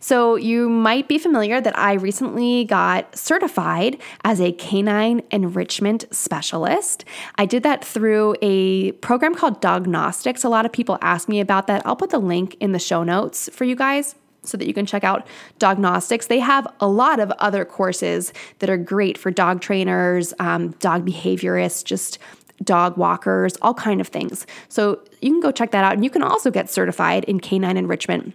So, 0.00 0.36
you 0.36 0.68
might 0.68 1.08
be 1.08 1.18
familiar 1.18 1.60
that 1.60 1.78
I 1.78 1.94
recently 1.94 2.64
got 2.64 3.16
certified 3.16 4.00
as 4.24 4.40
a 4.40 4.52
canine 4.52 5.22
enrichment 5.30 6.04
specialist. 6.10 7.04
I 7.36 7.46
did 7.46 7.62
that 7.62 7.84
through 7.84 8.36
a 8.42 8.92
program 8.92 9.34
called 9.34 9.60
Dognostics. 9.60 10.44
A 10.44 10.48
lot 10.48 10.66
of 10.66 10.72
people 10.72 10.98
ask 11.00 11.28
me 11.28 11.40
about 11.40 11.66
that. 11.66 11.82
I'll 11.86 11.96
put 11.96 12.10
the 12.10 12.18
link 12.18 12.56
in 12.60 12.72
the 12.72 12.78
show 12.78 13.02
notes 13.02 13.48
for 13.52 13.64
you 13.64 13.76
guys 13.76 14.14
so 14.44 14.56
that 14.56 14.66
you 14.66 14.74
can 14.74 14.86
check 14.86 15.04
out 15.04 15.26
Dognostics. 15.58 16.26
They 16.26 16.40
have 16.40 16.66
a 16.80 16.88
lot 16.88 17.20
of 17.20 17.30
other 17.32 17.64
courses 17.64 18.32
that 18.58 18.68
are 18.68 18.76
great 18.76 19.16
for 19.16 19.30
dog 19.30 19.60
trainers, 19.60 20.34
um, 20.38 20.70
dog 20.72 21.06
behaviorists, 21.06 21.84
just 21.84 22.18
dog 22.64 22.96
walkers, 22.96 23.56
all 23.62 23.74
kind 23.74 24.00
of 24.00 24.08
things. 24.08 24.46
So 24.68 25.00
you 25.20 25.30
can 25.30 25.40
go 25.40 25.50
check 25.52 25.70
that 25.72 25.84
out, 25.84 25.94
and 25.94 26.04
you 26.04 26.10
can 26.10 26.22
also 26.22 26.50
get 26.50 26.70
certified 26.70 27.24
in 27.24 27.40
canine 27.40 27.76
enrichment. 27.76 28.34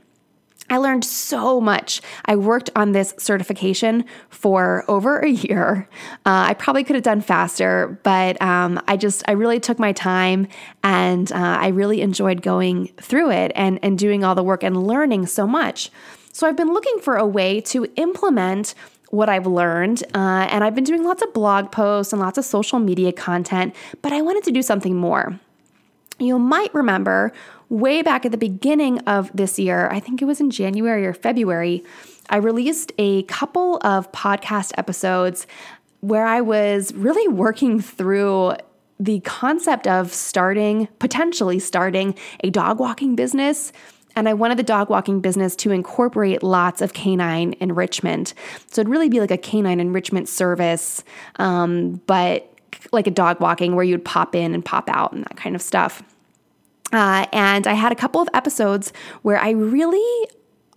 I 0.69 0.77
learned 0.77 1.05
so 1.05 1.61
much. 1.61 2.01
I 2.25 2.35
worked 2.35 2.69
on 2.75 2.91
this 2.91 3.13
certification 3.17 4.03
for 4.29 4.83
over 4.87 5.19
a 5.19 5.29
year. 5.29 5.87
Uh, 6.25 6.47
I 6.49 6.53
probably 6.55 6.83
could 6.83 6.95
have 6.95 7.03
done 7.03 7.21
faster, 7.21 7.99
but 8.03 8.41
um, 8.41 8.81
I 8.87 8.97
just, 8.97 9.23
I 9.27 9.31
really 9.31 9.59
took 9.59 9.79
my 9.79 9.93
time 9.93 10.47
and 10.83 11.31
uh, 11.31 11.35
I 11.35 11.69
really 11.69 12.01
enjoyed 12.01 12.41
going 12.41 12.87
through 13.01 13.31
it 13.31 13.53
and, 13.55 13.79
and 13.81 13.97
doing 13.97 14.23
all 14.23 14.35
the 14.35 14.43
work 14.43 14.61
and 14.63 14.85
learning 14.85 15.27
so 15.27 15.47
much. 15.47 15.89
So 16.33 16.45
I've 16.45 16.57
been 16.57 16.73
looking 16.73 16.99
for 16.99 17.15
a 17.15 17.25
way 17.25 17.61
to 17.61 17.87
implement 17.95 18.75
what 19.09 19.29
I've 19.29 19.47
learned. 19.47 20.03
Uh, 20.13 20.47
and 20.51 20.63
I've 20.63 20.75
been 20.75 20.83
doing 20.83 21.03
lots 21.03 21.21
of 21.21 21.33
blog 21.33 21.71
posts 21.71 22.11
and 22.11 22.21
lots 22.21 22.37
of 22.37 22.45
social 22.45 22.79
media 22.79 23.13
content, 23.13 23.73
but 24.01 24.11
I 24.11 24.21
wanted 24.21 24.43
to 24.43 24.51
do 24.51 24.61
something 24.61 24.95
more. 24.95 25.39
You 26.19 26.39
might 26.39 26.73
remember 26.73 27.31
way 27.69 28.01
back 28.01 28.25
at 28.25 28.31
the 28.31 28.37
beginning 28.37 28.99
of 28.99 29.31
this 29.33 29.59
year, 29.59 29.89
I 29.89 29.99
think 29.99 30.21
it 30.21 30.25
was 30.25 30.39
in 30.39 30.49
January 30.49 31.05
or 31.05 31.13
February, 31.13 31.83
I 32.29 32.37
released 32.37 32.91
a 32.97 33.23
couple 33.23 33.77
of 33.83 34.11
podcast 34.11 34.71
episodes 34.77 35.47
where 36.01 36.25
I 36.25 36.41
was 36.41 36.93
really 36.93 37.27
working 37.27 37.79
through 37.79 38.53
the 38.99 39.19
concept 39.21 39.87
of 39.87 40.13
starting, 40.13 40.87
potentially 40.99 41.59
starting 41.59 42.15
a 42.43 42.49
dog 42.49 42.79
walking 42.79 43.15
business. 43.15 43.71
And 44.15 44.27
I 44.27 44.33
wanted 44.33 44.57
the 44.57 44.63
dog 44.63 44.89
walking 44.89 45.21
business 45.21 45.55
to 45.57 45.71
incorporate 45.71 46.41
lots 46.41 46.81
of 46.81 46.93
canine 46.93 47.53
enrichment. 47.59 48.33
So 48.71 48.81
it'd 48.81 48.89
really 48.89 49.09
be 49.09 49.19
like 49.19 49.31
a 49.31 49.37
canine 49.37 49.79
enrichment 49.79 50.27
service, 50.27 51.03
um, 51.35 52.01
but 52.07 52.51
like 52.91 53.05
a 53.05 53.11
dog 53.11 53.39
walking 53.39 53.75
where 53.75 53.85
you'd 53.85 54.03
pop 54.03 54.33
in 54.33 54.55
and 54.55 54.65
pop 54.65 54.89
out 54.89 55.13
and 55.13 55.23
that 55.23 55.37
kind 55.37 55.55
of 55.55 55.61
stuff. 55.61 56.01
Uh, 56.93 57.25
and 57.33 57.67
I 57.67 57.73
had 57.73 57.91
a 57.91 57.95
couple 57.95 58.21
of 58.21 58.29
episodes 58.33 58.93
where 59.21 59.37
I 59.37 59.49
really 59.51 60.27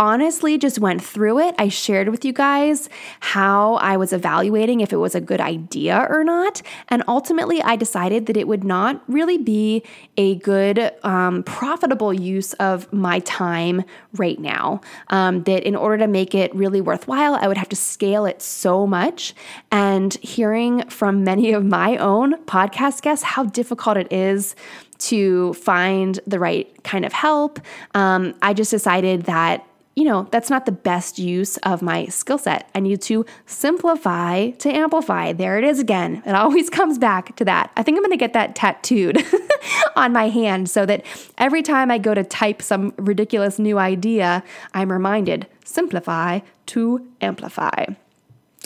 honestly 0.01 0.57
just 0.57 0.79
went 0.79 1.05
through 1.05 1.39
it. 1.39 1.55
I 1.59 1.69
shared 1.69 2.09
with 2.09 2.25
you 2.25 2.33
guys 2.33 2.89
how 3.21 3.75
I 3.75 3.99
was 3.99 4.15
evaluating 4.15 4.81
if 4.81 4.95
it 4.95 4.97
was 4.97 5.15
a 5.15 5.21
good 5.21 5.43
idea 5.43 6.07
or 6.09 6.25
not. 6.25 6.63
And 6.89 7.05
ultimately, 7.07 7.63
I 7.63 7.77
decided 7.77 8.25
that 8.27 8.37
it 8.37 8.49
would 8.49 8.65
not 8.65 9.03
really 9.09 9.37
be 9.37 9.83
a 10.17 10.37
good, 10.37 10.91
um, 11.05 11.43
profitable 11.43 12.15
use 12.15 12.55
of 12.55 12.91
my 12.93 13.19
time 13.21 13.85
right 14.15 14.41
now. 14.41 14.81
Um, 15.09 15.43
that 15.43 15.65
in 15.65 15.77
order 15.77 15.99
to 15.99 16.07
make 16.07 16.35
it 16.35 16.53
really 16.55 16.81
worthwhile, 16.81 17.35
I 17.35 17.47
would 17.47 17.59
have 17.59 17.69
to 17.69 17.77
scale 17.77 18.25
it 18.25 18.41
so 18.41 18.87
much. 18.87 19.35
And 19.71 20.15
hearing 20.15 20.89
from 20.89 21.25
many 21.25 21.53
of 21.53 21.63
my 21.63 21.99
own 21.99 22.43
podcast 22.47 23.03
guests 23.03 23.23
how 23.23 23.45
difficult 23.45 23.99
it 23.99 24.11
is 24.11 24.57
to 25.01 25.55
find 25.55 26.21
the 26.27 26.39
right 26.39 26.83
kind 26.85 27.05
of 27.05 27.13
help, 27.13 27.61
um, 27.95 28.35
I 28.43 28.55
just 28.55 28.71
decided 28.71 29.23
that 29.23 29.67
you 29.97 30.05
know, 30.05 30.29
that's 30.31 30.49
not 30.49 30.67
the 30.67 30.73
best 30.73 31.19
use 31.19 31.57
of 31.59 31.83
my 31.83 32.07
skill 32.07 32.39
set. 32.39 32.71
I 32.75 32.81
need 32.81 33.03
to 33.03 33.27
simplify 33.45 34.51
to 34.51 34.71
amplify. 34.71 35.33
There 35.33 35.59
it 35.59 35.65
is 35.65 35.79
again. 35.79 36.23
It 36.25 36.35
always 36.35 36.71
comes 36.79 36.97
back 36.97 37.37
to 37.37 37.45
that. 37.45 37.71
I 37.77 37.83
think 37.83 37.97
I'm 37.97 38.03
going 38.03 38.13
to 38.13 38.17
get 38.17 38.33
that 38.33 38.55
tattooed 38.55 39.23
on 39.97 40.13
my 40.13 40.29
hand 40.29 40.71
so 40.71 40.87
that 40.87 41.05
every 41.39 41.63
time 41.63 41.91
I 41.91 41.99
go 41.99 42.15
to 42.15 42.23
type 42.23 42.63
some 42.63 42.95
ridiculous 42.97 43.59
new 43.59 43.79
idea, 43.79 44.43
I'm 44.73 44.91
reminded 44.91 45.47
simplify 45.65 46.41
to 46.67 47.07
amplify. 47.21 47.87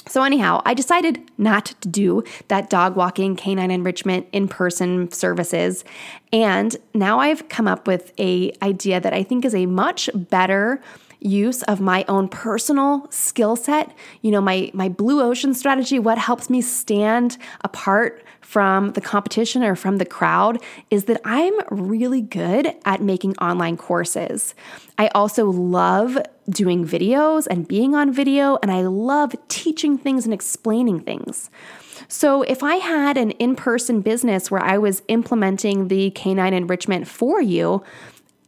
So, 0.06 0.22
anyhow, 0.22 0.60
I 0.64 0.74
decided 0.74 1.22
not 1.38 1.66
to 1.80 1.88
do 1.88 2.24
that 2.48 2.68
dog 2.68 2.94
walking, 2.94 3.36
canine 3.36 3.70
enrichment 3.70 4.26
in 4.32 4.48
person 4.48 5.10
services. 5.10 5.84
And 6.32 6.76
now 6.92 7.20
I've 7.20 7.48
come 7.48 7.66
up 7.66 7.86
with 7.86 8.12
a 8.18 8.52
idea 8.60 9.00
that 9.00 9.14
I 9.14 9.22
think 9.22 9.44
is 9.44 9.54
a 9.54 9.66
much 9.66 10.10
better 10.14 10.82
use 11.20 11.62
of 11.62 11.80
my 11.80 12.04
own 12.06 12.28
personal 12.28 13.06
skill 13.10 13.56
set 13.56 13.96
you 14.20 14.30
know 14.30 14.42
my 14.42 14.70
my 14.74 14.90
blue 14.90 15.22
ocean 15.22 15.54
strategy 15.54 15.98
what 15.98 16.18
helps 16.18 16.50
me 16.50 16.60
stand 16.60 17.38
apart 17.62 18.22
from 18.44 18.92
the 18.92 19.00
competition 19.00 19.64
or 19.64 19.74
from 19.74 19.96
the 19.96 20.04
crowd 20.04 20.62
is 20.90 21.06
that 21.06 21.20
I'm 21.24 21.54
really 21.70 22.20
good 22.20 22.74
at 22.84 23.00
making 23.00 23.36
online 23.38 23.76
courses. 23.78 24.54
I 24.98 25.08
also 25.08 25.50
love 25.50 26.18
doing 26.48 26.86
videos 26.86 27.46
and 27.48 27.66
being 27.66 27.94
on 27.94 28.12
video, 28.12 28.58
and 28.62 28.70
I 28.70 28.82
love 28.82 29.34
teaching 29.48 29.96
things 29.96 30.26
and 30.26 30.34
explaining 30.34 31.00
things. 31.00 31.50
So, 32.06 32.42
if 32.42 32.62
I 32.62 32.76
had 32.76 33.16
an 33.16 33.30
in 33.32 33.56
person 33.56 34.02
business 34.02 34.50
where 34.50 34.62
I 34.62 34.76
was 34.76 35.02
implementing 35.08 35.88
the 35.88 36.10
canine 36.10 36.52
enrichment 36.52 37.08
for 37.08 37.40
you, 37.40 37.82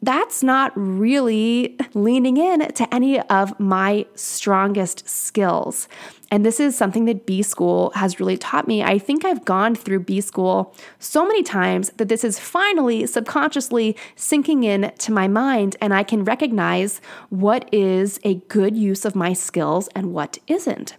that's 0.03 0.43
not 0.43 0.73
really 0.75 1.77
leaning 1.95 2.37
in 2.37 2.61
to 2.73 2.95
any 2.95 3.21
of 3.23 3.59
my 3.59 4.07
strongest 4.15 5.09
skills. 5.09 5.89
And 6.31 6.45
this 6.45 6.61
is 6.61 6.77
something 6.77 7.05
that 7.07 7.25
B 7.25 7.43
School 7.43 7.93
has 7.95 8.19
really 8.19 8.37
taught 8.37 8.67
me. 8.67 8.83
I 8.83 8.99
think 8.99 9.25
I've 9.25 9.45
gone 9.45 9.75
through 9.75 10.01
B 10.01 10.21
School 10.21 10.75
so 10.99 11.27
many 11.27 11.43
times 11.43 11.91
that 11.97 12.09
this 12.09 12.25
is 12.25 12.39
finally 12.39 13.07
subconsciously 13.07 13.97
sinking 14.17 14.65
in 14.65 14.93
to 14.99 15.13
my 15.13 15.29
mind, 15.29 15.77
and 15.81 15.95
I 15.95 16.03
can 16.03 16.25
recognize 16.25 17.01
what 17.31 17.69
is 17.73 18.19
a 18.25 18.35
good 18.49 18.77
use 18.77 19.05
of 19.05 19.15
my 19.15 19.33
skills 19.33 19.89
and 19.95 20.13
what 20.13 20.39
isn't. 20.47 20.97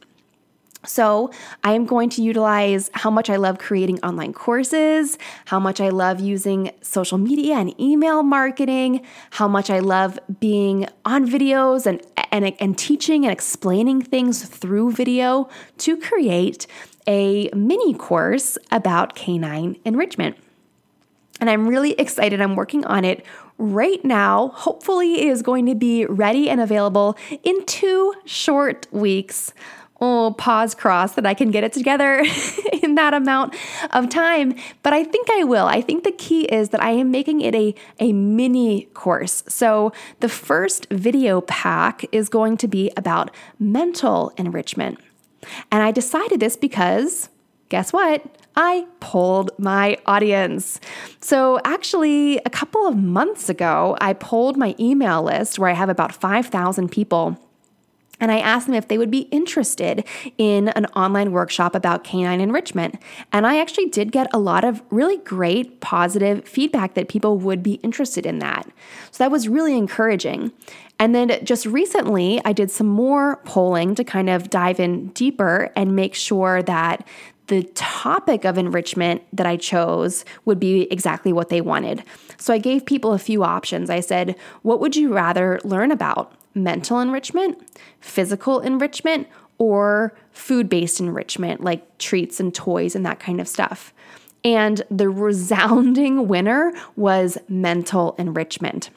So, 0.88 1.32
I 1.64 1.74
am 1.74 1.86
going 1.86 2.10
to 2.12 2.22
utilize 2.24 2.90
how 2.94 3.12
much 3.12 3.30
I 3.30 3.36
love 3.36 3.60
creating 3.60 4.00
online 4.04 4.34
courses, 4.34 5.18
how 5.46 5.60
much 5.60 5.82
I 5.82 5.90
love 5.90 6.20
using 6.20 6.72
social 6.82 7.18
media 7.18 7.56
and 7.56 7.80
email 7.80 8.24
marketing, 8.24 9.06
how 9.32 9.48
much 9.48 9.70
I 9.70 9.80
love 9.80 10.18
being 10.40 10.88
on 11.06 11.28
videos 11.28 11.86
and, 11.86 12.02
and, 12.32 12.54
and 12.60 12.78
teaching 12.78 13.26
and 13.26 13.32
explaining 13.32 14.02
things 14.02 14.44
through 14.44 14.94
video 14.94 15.50
to 15.80 15.98
create 15.98 16.68
a 17.08 17.50
mini 17.54 17.94
course 17.94 18.58
about 18.72 19.16
canine 19.16 19.78
enrichment. 19.86 20.38
And 21.40 21.50
I'm 21.50 21.68
really 21.68 21.92
excited. 21.94 22.42
I'm 22.42 22.56
working 22.56 22.86
on 22.86 23.06
it 23.06 23.26
right 23.58 24.04
now. 24.04 24.50
Hopefully, 24.50 25.22
it 25.22 25.28
is 25.28 25.42
going 25.42 25.66
to 25.68 25.76
be 25.76 26.06
ready 26.06 26.50
and 26.50 26.60
available 26.60 27.16
in 27.44 27.66
two 27.66 28.14
short 28.26 28.88
weeks 28.92 29.54
oh, 30.00 30.36
pause 30.38 30.76
cross 30.76 31.14
that 31.14 31.26
I 31.26 31.34
can 31.34 31.52
get 31.52 31.64
it 31.64 31.74
together 31.74 32.24
in 32.84 32.96
that 32.96 33.14
amount 33.14 33.56
of 33.92 34.10
time, 34.10 34.56
but 34.84 34.94
I 34.94 35.04
think 35.04 35.28
I 35.32 35.44
will. 35.44 35.66
I 35.66 35.82
think 35.82 36.04
the 36.04 36.12
key 36.12 36.46
is 36.46 36.70
that 36.70 36.82
I 36.82 36.92
am 36.92 37.12
making 37.12 37.42
it 37.42 37.56
a, 37.56 37.74
a 38.00 38.14
mini 38.14 38.86
course. 38.94 39.44
So 39.48 39.92
the 40.20 40.30
first 40.30 40.88
video 40.92 41.42
pack 41.42 42.06
is 42.12 42.30
going 42.30 42.58
to 42.58 42.68
be 42.68 42.92
about 42.96 43.32
mental 43.60 44.32
enrichment. 44.38 45.00
And 45.72 45.84
I 45.84 45.92
decided 45.92 46.40
this 46.40 46.58
because 46.58 47.30
guess 47.70 47.92
what? 47.92 48.24
I 48.56 48.88
polled 49.00 49.52
my 49.60 49.98
audience. 50.08 50.80
So, 51.22 51.60
actually, 51.64 52.38
a 52.40 52.50
couple 52.50 52.88
of 52.88 52.98
months 52.98 53.50
ago, 53.50 53.96
I 54.02 54.14
polled 54.14 54.58
my 54.58 54.74
email 54.80 55.22
list 55.22 55.60
where 55.60 55.70
I 55.70 55.74
have 55.74 55.90
about 55.90 56.12
5,000 56.12 56.90
people 56.90 57.38
and 58.20 58.32
I 58.32 58.40
asked 58.40 58.66
them 58.66 58.76
if 58.76 58.88
they 58.88 58.98
would 58.98 59.12
be 59.12 59.22
interested 59.32 60.04
in 60.38 60.70
an 60.70 60.86
online 60.88 61.32
workshop 61.32 61.76
about 61.76 62.04
canine 62.04 62.42
enrichment. 62.42 62.96
And 63.32 63.46
I 63.46 63.60
actually 63.60 63.90
did 63.90 64.12
get 64.12 64.28
a 64.34 64.40
lot 64.40 64.64
of 64.64 64.82
really 64.90 65.18
great 65.18 65.80
positive 65.82 66.48
feedback 66.48 66.96
that 66.96 67.10
people 67.10 67.38
would 67.38 67.62
be 67.62 67.74
interested 67.76 68.26
in 68.26 68.40
that. 68.40 68.68
So 69.12 69.24
that 69.24 69.32
was 69.32 69.48
really 69.48 69.78
encouraging. 69.78 70.52
And 71.00 71.14
then 71.14 71.44
just 71.46 71.66
recently, 71.66 72.42
I 72.44 72.54
did 72.54 72.72
some 72.72 72.88
more 72.88 73.38
polling 73.46 73.94
to 73.96 74.04
kind 74.04 74.30
of 74.30 74.50
dive 74.50 74.80
in 74.80 75.10
deeper 75.10 75.72
and 75.76 75.96
make 75.96 76.16
sure 76.16 76.64
that 76.64 77.08
the 77.48 77.64
topic 77.76 78.44
of 78.44 78.58
enrichment 78.58 79.22
that 79.32 79.46
I 79.46 79.56
chose 79.58 80.26
would 80.46 80.60
be 80.60 80.82
exactly 80.92 81.32
what 81.32 81.50
they 81.50 81.62
wanted. 81.62 82.04
So 82.38 82.54
I 82.54 82.58
gave 82.58 82.86
people 82.86 83.14
a 83.14 83.20
few 83.20 83.44
options. 83.44 83.90
I 83.90 84.02
said, 84.02 84.36
What 84.64 84.80
would 84.82 84.96
you 84.96 85.14
rather 85.14 85.60
learn 85.64 85.92
about? 85.92 86.34
Mental 86.64 87.00
enrichment, 87.00 87.62
physical 88.00 88.60
enrichment, 88.60 89.28
or 89.58 90.16
food 90.32 90.70
based 90.70 91.00
enrichment 91.00 91.64
like 91.64 91.98
treats 91.98 92.40
and 92.40 92.54
toys 92.54 92.96
and 92.96 93.06
that 93.06 93.20
kind 93.20 93.42
of 93.42 93.48
stuff. 93.48 93.94
And 94.44 94.82
the 94.92 95.10
resounding 95.28 96.28
winner 96.28 96.74
was 96.96 97.38
mental 97.48 98.16
enrichment 98.18 98.90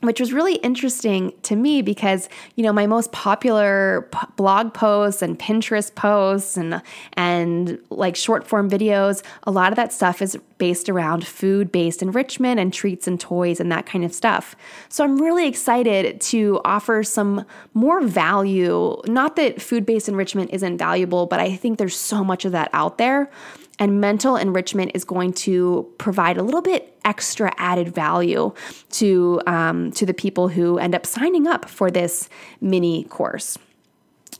which 0.00 0.20
was 0.20 0.32
really 0.32 0.56
interesting 0.56 1.32
to 1.42 1.56
me 1.56 1.82
because 1.82 2.28
you 2.54 2.62
know 2.62 2.72
my 2.72 2.86
most 2.86 3.12
popular 3.12 4.08
p- 4.12 4.18
blog 4.36 4.74
posts 4.74 5.22
and 5.22 5.38
Pinterest 5.38 5.94
posts 5.94 6.56
and 6.56 6.82
and 7.14 7.78
like 7.90 8.16
short 8.16 8.46
form 8.46 8.68
videos 8.68 9.22
a 9.44 9.50
lot 9.50 9.72
of 9.72 9.76
that 9.76 9.92
stuff 9.92 10.20
is 10.20 10.38
based 10.58 10.88
around 10.88 11.26
food 11.26 11.70
based 11.70 12.02
enrichment 12.02 12.58
and 12.58 12.72
treats 12.72 13.06
and 13.06 13.20
toys 13.20 13.60
and 13.60 13.70
that 13.70 13.86
kind 13.86 14.04
of 14.04 14.14
stuff. 14.14 14.56
So 14.88 15.04
I'm 15.04 15.20
really 15.20 15.46
excited 15.46 16.20
to 16.22 16.60
offer 16.64 17.02
some 17.02 17.44
more 17.74 18.00
value 18.00 18.96
not 19.06 19.36
that 19.36 19.60
food 19.60 19.86
based 19.86 20.08
enrichment 20.08 20.50
isn't 20.52 20.78
valuable 20.78 21.26
but 21.26 21.40
I 21.40 21.56
think 21.56 21.78
there's 21.78 21.96
so 21.96 22.22
much 22.24 22.44
of 22.44 22.52
that 22.52 22.70
out 22.72 22.98
there 22.98 23.30
and 23.78 24.00
mental 24.00 24.36
enrichment 24.36 24.92
is 24.94 25.04
going 25.04 25.32
to 25.32 25.92
provide 25.98 26.36
a 26.36 26.42
little 26.42 26.62
bit 26.62 26.98
extra 27.04 27.52
added 27.58 27.94
value 27.94 28.52
to, 28.90 29.40
um, 29.46 29.92
to 29.92 30.06
the 30.06 30.14
people 30.14 30.48
who 30.48 30.78
end 30.78 30.94
up 30.94 31.06
signing 31.06 31.46
up 31.46 31.68
for 31.68 31.90
this 31.90 32.28
mini 32.60 33.04
course. 33.04 33.58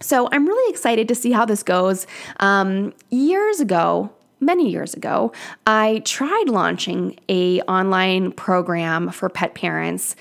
So 0.00 0.28
I'm 0.30 0.46
really 0.46 0.70
excited 0.70 1.08
to 1.08 1.14
see 1.14 1.32
how 1.32 1.44
this 1.44 1.62
goes. 1.62 2.06
Um, 2.40 2.92
years 3.10 3.60
ago, 3.60 4.10
many 4.40 4.70
years 4.70 4.94
ago, 4.94 5.32
I 5.66 6.02
tried 6.04 6.48
launching 6.48 7.18
a 7.28 7.60
online 7.62 8.32
program 8.32 9.10
for 9.10 9.28
pet 9.28 9.54
parents. 9.54 10.16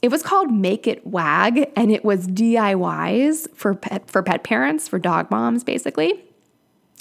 It 0.00 0.10
was 0.10 0.22
called 0.22 0.50
Make 0.52 0.86
It 0.86 1.06
Wag, 1.06 1.70
and 1.76 1.90
it 1.90 2.04
was 2.04 2.26
DIYs 2.26 3.54
for 3.54 3.74
pet 3.74 4.10
for 4.10 4.22
pet 4.22 4.44
parents, 4.44 4.88
for 4.88 4.98
dog 4.98 5.30
moms, 5.30 5.64
basically. 5.64 6.24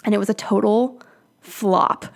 And 0.06 0.14
it 0.14 0.18
was 0.18 0.30
a 0.30 0.34
total 0.34 1.02
flop. 1.44 2.06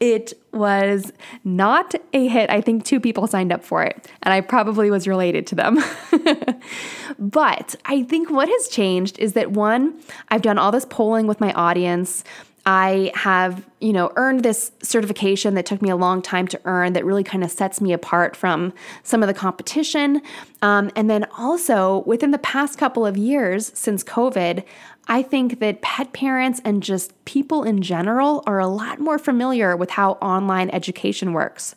it 0.00 0.32
was 0.52 1.12
not 1.44 1.94
a 2.12 2.28
hit. 2.28 2.50
I 2.50 2.60
think 2.60 2.84
two 2.84 3.00
people 3.00 3.26
signed 3.26 3.52
up 3.52 3.64
for 3.64 3.82
it, 3.82 4.08
and 4.22 4.32
I 4.32 4.40
probably 4.40 4.90
was 4.90 5.06
related 5.08 5.46
to 5.48 5.54
them. 5.54 5.78
but 7.18 7.74
I 7.84 8.04
think 8.04 8.30
what 8.30 8.48
has 8.48 8.68
changed 8.68 9.18
is 9.18 9.32
that 9.34 9.50
one, 9.50 10.00
I've 10.28 10.42
done 10.42 10.56
all 10.56 10.72
this 10.72 10.86
polling 10.86 11.26
with 11.26 11.40
my 11.40 11.52
audience. 11.52 12.24
I 12.70 13.12
have, 13.14 13.66
you 13.80 13.94
know, 13.94 14.12
earned 14.16 14.42
this 14.42 14.72
certification 14.82 15.54
that 15.54 15.64
took 15.64 15.80
me 15.80 15.88
a 15.88 15.96
long 15.96 16.20
time 16.20 16.46
to 16.48 16.60
earn 16.66 16.92
that 16.92 17.04
really 17.06 17.24
kind 17.24 17.42
of 17.42 17.50
sets 17.50 17.80
me 17.80 17.94
apart 17.94 18.36
from 18.36 18.74
some 19.02 19.22
of 19.22 19.26
the 19.26 19.32
competition. 19.32 20.20
Um, 20.60 20.90
and 20.94 21.08
then 21.08 21.24
also 21.38 22.00
within 22.04 22.30
the 22.30 22.38
past 22.38 22.78
couple 22.78 23.06
of 23.06 23.16
years 23.16 23.72
since 23.74 24.04
COVID, 24.04 24.64
I 25.06 25.22
think 25.22 25.60
that 25.60 25.80
pet 25.80 26.12
parents 26.12 26.60
and 26.62 26.82
just 26.82 27.14
people 27.24 27.62
in 27.62 27.80
general 27.80 28.42
are 28.46 28.58
a 28.58 28.68
lot 28.68 29.00
more 29.00 29.18
familiar 29.18 29.74
with 29.74 29.88
how 29.88 30.12
online 30.20 30.68
education 30.68 31.32
works. 31.32 31.74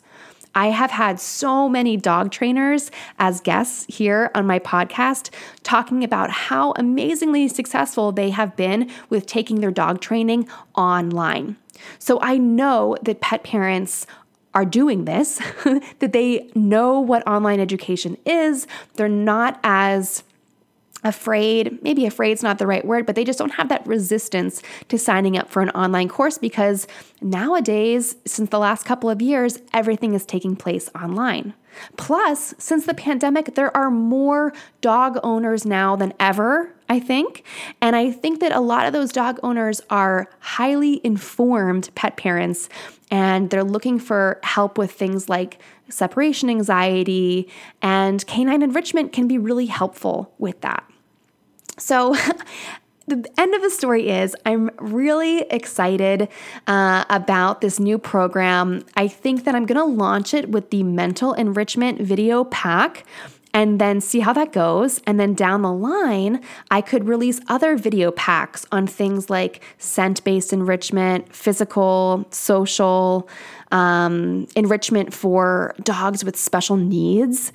I 0.54 0.66
have 0.66 0.90
had 0.90 1.18
so 1.18 1.68
many 1.68 1.96
dog 1.96 2.30
trainers 2.30 2.90
as 3.18 3.40
guests 3.40 3.86
here 3.88 4.30
on 4.34 4.46
my 4.46 4.58
podcast 4.58 5.30
talking 5.62 6.04
about 6.04 6.30
how 6.30 6.72
amazingly 6.72 7.48
successful 7.48 8.12
they 8.12 8.30
have 8.30 8.56
been 8.56 8.90
with 9.08 9.26
taking 9.26 9.60
their 9.60 9.70
dog 9.70 10.00
training 10.00 10.48
online. 10.74 11.56
So 11.98 12.18
I 12.20 12.38
know 12.38 12.96
that 13.02 13.20
pet 13.20 13.44
parents 13.44 14.06
are 14.54 14.64
doing 14.64 15.06
this, 15.06 15.40
that 15.98 16.12
they 16.12 16.50
know 16.54 17.00
what 17.00 17.26
online 17.26 17.60
education 17.60 18.18
is. 18.26 18.66
They're 18.94 19.08
not 19.08 19.58
as 19.62 20.22
afraid, 21.04 21.82
maybe 21.82 22.06
afraid 22.06 22.32
is 22.32 22.42
not 22.42 22.58
the 22.58 22.66
right 22.66 22.84
word, 22.84 23.06
but 23.06 23.14
they 23.14 23.24
just 23.24 23.38
don't 23.38 23.54
have 23.54 23.68
that 23.68 23.86
resistance 23.86 24.62
to 24.88 24.98
signing 24.98 25.36
up 25.36 25.50
for 25.50 25.62
an 25.62 25.70
online 25.70 26.08
course 26.08 26.38
because 26.38 26.86
nowadays, 27.20 28.16
since 28.24 28.50
the 28.50 28.58
last 28.58 28.84
couple 28.84 29.10
of 29.10 29.20
years, 29.20 29.58
everything 29.72 30.14
is 30.14 30.24
taking 30.24 30.56
place 30.56 30.88
online. 30.94 31.54
Plus, 31.96 32.54
since 32.58 32.84
the 32.84 32.94
pandemic, 32.94 33.54
there 33.54 33.74
are 33.74 33.90
more 33.90 34.52
dog 34.82 35.18
owners 35.22 35.64
now 35.64 35.96
than 35.96 36.12
ever, 36.20 36.74
I 36.88 37.00
think. 37.00 37.44
And 37.80 37.96
I 37.96 38.10
think 38.10 38.40
that 38.40 38.52
a 38.52 38.60
lot 38.60 38.86
of 38.86 38.92
those 38.92 39.10
dog 39.10 39.40
owners 39.42 39.80
are 39.88 40.28
highly 40.40 41.00
informed 41.02 41.88
pet 41.94 42.16
parents 42.18 42.68
and 43.10 43.50
they're 43.50 43.64
looking 43.64 43.98
for 43.98 44.38
help 44.42 44.78
with 44.78 44.92
things 44.92 45.28
like 45.28 45.58
separation 45.92 46.48
anxiety, 46.48 47.48
and 47.82 48.26
canine 48.26 48.62
enrichment 48.62 49.12
can 49.12 49.28
be 49.28 49.38
really 49.38 49.66
helpful 49.66 50.32
with 50.38 50.60
that. 50.62 50.82
So, 51.82 52.14
the 53.08 53.28
end 53.36 53.54
of 53.54 53.62
the 53.62 53.70
story 53.70 54.08
is 54.08 54.36
I'm 54.46 54.70
really 54.78 55.40
excited 55.50 56.28
uh, 56.68 57.04
about 57.10 57.60
this 57.60 57.80
new 57.80 57.98
program. 57.98 58.84
I 58.94 59.08
think 59.08 59.44
that 59.44 59.56
I'm 59.56 59.66
going 59.66 59.78
to 59.78 59.84
launch 59.84 60.32
it 60.32 60.50
with 60.50 60.70
the 60.70 60.84
mental 60.84 61.32
enrichment 61.32 62.00
video 62.00 62.44
pack. 62.44 63.04
and 63.54 63.78
then 63.78 64.00
see 64.00 64.20
how 64.20 64.32
that 64.32 64.50
goes. 64.50 65.02
And 65.06 65.20
then 65.20 65.34
down 65.34 65.60
the 65.60 65.72
line, 65.72 66.40
I 66.70 66.80
could 66.80 67.06
release 67.06 67.38
other 67.48 67.76
video 67.76 68.10
packs 68.10 68.64
on 68.72 68.86
things 68.86 69.28
like 69.28 69.62
scent 69.76 70.24
based 70.24 70.54
enrichment, 70.54 71.36
physical, 71.36 72.24
social, 72.30 73.28
um, 73.70 74.46
enrichment 74.56 75.12
for 75.12 75.74
dogs 75.82 76.24
with 76.24 76.34
special 76.34 76.78
needs. 76.78 77.52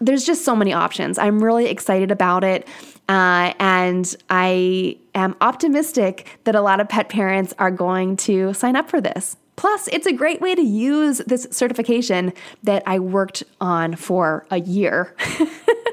There's 0.00 0.24
just 0.24 0.44
so 0.44 0.56
many 0.56 0.72
options. 0.72 1.18
I'm 1.18 1.42
really 1.42 1.66
excited 1.66 2.10
about 2.10 2.44
it. 2.44 2.66
Uh, 3.08 3.54
and 3.58 4.14
I 4.28 4.98
am 5.14 5.36
optimistic 5.40 6.38
that 6.44 6.54
a 6.54 6.60
lot 6.60 6.80
of 6.80 6.88
pet 6.88 7.08
parents 7.08 7.54
are 7.58 7.70
going 7.70 8.16
to 8.18 8.52
sign 8.54 8.76
up 8.76 8.90
for 8.90 9.00
this. 9.00 9.36
Plus, 9.56 9.88
it's 9.88 10.06
a 10.06 10.12
great 10.12 10.40
way 10.40 10.54
to 10.54 10.62
use 10.62 11.18
this 11.18 11.48
certification 11.50 12.32
that 12.62 12.82
I 12.86 13.00
worked 13.00 13.42
on 13.60 13.96
for 13.96 14.46
a 14.52 14.60
year. 14.60 15.16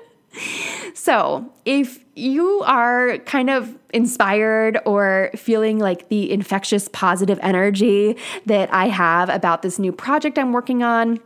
so, 0.93 1.51
if 1.65 1.99
you 2.15 2.61
are 2.67 3.17
kind 3.19 3.49
of 3.49 3.75
inspired 3.91 4.77
or 4.85 5.31
feeling 5.35 5.79
like 5.79 6.09
the 6.09 6.31
infectious 6.31 6.87
positive 6.89 7.39
energy 7.41 8.17
that 8.45 8.71
I 8.71 8.87
have 8.87 9.29
about 9.29 9.63
this 9.63 9.79
new 9.79 9.91
project 9.91 10.37
I'm 10.37 10.53
working 10.53 10.83
on, 10.83 11.19